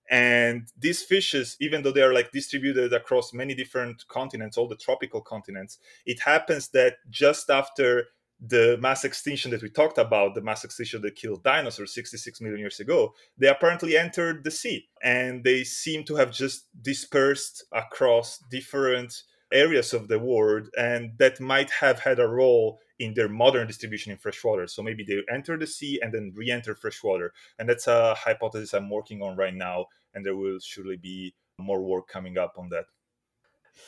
And 0.09 0.67
these 0.77 1.03
fishes, 1.03 1.57
even 1.59 1.83
though 1.83 1.91
they 1.91 2.01
are 2.01 2.13
like 2.13 2.31
distributed 2.31 2.93
across 2.93 3.33
many 3.33 3.53
different 3.53 4.07
continents, 4.07 4.57
all 4.57 4.67
the 4.67 4.75
tropical 4.75 5.21
continents, 5.21 5.79
it 6.05 6.21
happens 6.21 6.69
that 6.69 6.95
just 7.09 7.49
after 7.49 8.05
the 8.39 8.77
mass 8.79 9.03
extinction 9.03 9.51
that 9.51 9.63
we 9.63 9.69
talked 9.69 9.97
about, 9.97 10.35
the 10.35 10.41
mass 10.41 10.63
extinction 10.63 11.01
that 11.01 11.15
killed 11.15 11.43
dinosaurs 11.43 11.93
66 11.93 12.39
million 12.39 12.59
years 12.59 12.79
ago, 12.79 13.13
they 13.37 13.47
apparently 13.47 13.97
entered 13.97 14.43
the 14.43 14.51
sea. 14.51 14.87
And 15.03 15.43
they 15.43 15.63
seem 15.63 16.03
to 16.05 16.15
have 16.15 16.31
just 16.31 16.67
dispersed 16.81 17.65
across 17.71 18.39
different 18.51 19.23
areas 19.51 19.93
of 19.93 20.07
the 20.07 20.19
world 20.19 20.67
and 20.77 21.11
that 21.17 21.39
might 21.39 21.71
have 21.71 21.99
had 21.99 22.19
a 22.19 22.27
role 22.27 22.79
in 22.99 23.13
their 23.13 23.29
modern 23.29 23.67
distribution 23.67 24.11
in 24.11 24.17
freshwater. 24.17 24.67
So 24.67 24.81
maybe 24.81 25.03
they 25.03 25.21
enter 25.31 25.57
the 25.57 25.67
sea 25.67 25.99
and 26.01 26.13
then 26.13 26.31
re-enter 26.35 26.75
freshwater. 26.75 27.33
And 27.59 27.69
that's 27.69 27.87
a 27.87 28.15
hypothesis 28.15 28.73
I'm 28.73 28.89
working 28.89 29.21
on 29.21 29.35
right 29.37 29.53
now, 29.53 29.85
and 30.13 30.25
there 30.25 30.35
will 30.35 30.59
surely 30.59 30.97
be 30.97 31.33
more 31.59 31.81
work 31.81 32.07
coming 32.07 32.37
up 32.37 32.53
on 32.57 32.69
that. 32.69 32.85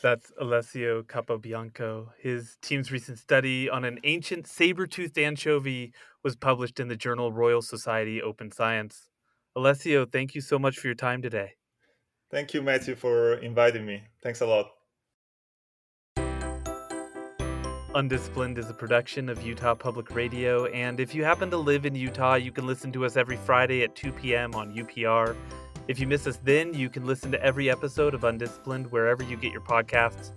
That's 0.02 0.32
Alessio 0.40 1.02
Capobianco. 1.02 2.10
His 2.18 2.56
team's 2.62 2.92
recent 2.92 3.18
study 3.18 3.68
on 3.68 3.84
an 3.84 3.98
ancient 4.04 4.46
saber-toothed 4.46 5.18
anchovy 5.18 5.92
was 6.22 6.36
published 6.36 6.78
in 6.78 6.88
the 6.88 6.96
journal 6.96 7.32
Royal 7.32 7.60
Society 7.60 8.22
Open 8.22 8.52
Science. 8.52 9.08
Alessio, 9.56 10.06
thank 10.06 10.34
you 10.34 10.40
so 10.40 10.58
much 10.58 10.78
for 10.78 10.86
your 10.86 10.94
time 10.94 11.22
today. 11.22 11.54
Thank 12.30 12.54
you, 12.54 12.62
Matthew, 12.62 12.94
for 12.94 13.34
inviting 13.34 13.84
me. 13.84 14.04
Thanks 14.22 14.40
a 14.40 14.46
lot. 14.46 14.79
Undisciplined 17.96 18.56
is 18.56 18.70
a 18.70 18.74
production 18.74 19.28
of 19.28 19.42
Utah 19.42 19.74
Public 19.74 20.14
Radio, 20.14 20.66
and 20.66 21.00
if 21.00 21.12
you 21.12 21.24
happen 21.24 21.50
to 21.50 21.56
live 21.56 21.84
in 21.84 21.94
Utah, 21.96 22.36
you 22.36 22.52
can 22.52 22.64
listen 22.64 22.92
to 22.92 23.04
us 23.04 23.16
every 23.16 23.36
Friday 23.36 23.82
at 23.82 23.96
2 23.96 24.12
p.m. 24.12 24.54
on 24.54 24.72
UPR. 24.72 25.34
If 25.88 25.98
you 25.98 26.06
miss 26.06 26.24
us 26.28 26.38
then, 26.44 26.72
you 26.72 26.88
can 26.88 27.04
listen 27.04 27.32
to 27.32 27.42
every 27.42 27.68
episode 27.68 28.14
of 28.14 28.22
Undisciplined 28.22 28.92
wherever 28.92 29.24
you 29.24 29.36
get 29.36 29.50
your 29.50 29.60
podcasts. 29.60 30.30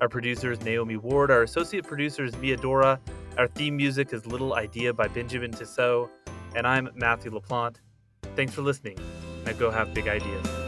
Our 0.00 0.08
producer 0.08 0.52
is 0.52 0.60
Naomi 0.60 0.98
Ward, 0.98 1.32
our 1.32 1.42
associate 1.42 1.84
producer 1.84 2.22
is 2.22 2.36
Mia 2.36 2.56
Dora, 2.56 3.00
our 3.36 3.48
theme 3.48 3.76
music 3.76 4.12
is 4.12 4.24
Little 4.24 4.54
Idea 4.54 4.94
by 4.94 5.08
Benjamin 5.08 5.50
Tissot, 5.50 6.08
and 6.54 6.64
I'm 6.64 6.90
Matthew 6.94 7.32
LaPlante. 7.32 7.78
Thanks 8.36 8.54
for 8.54 8.62
listening. 8.62 8.98
Now 9.44 9.52
go 9.54 9.72
have 9.72 9.92
big 9.94 10.06
ideas. 10.06 10.59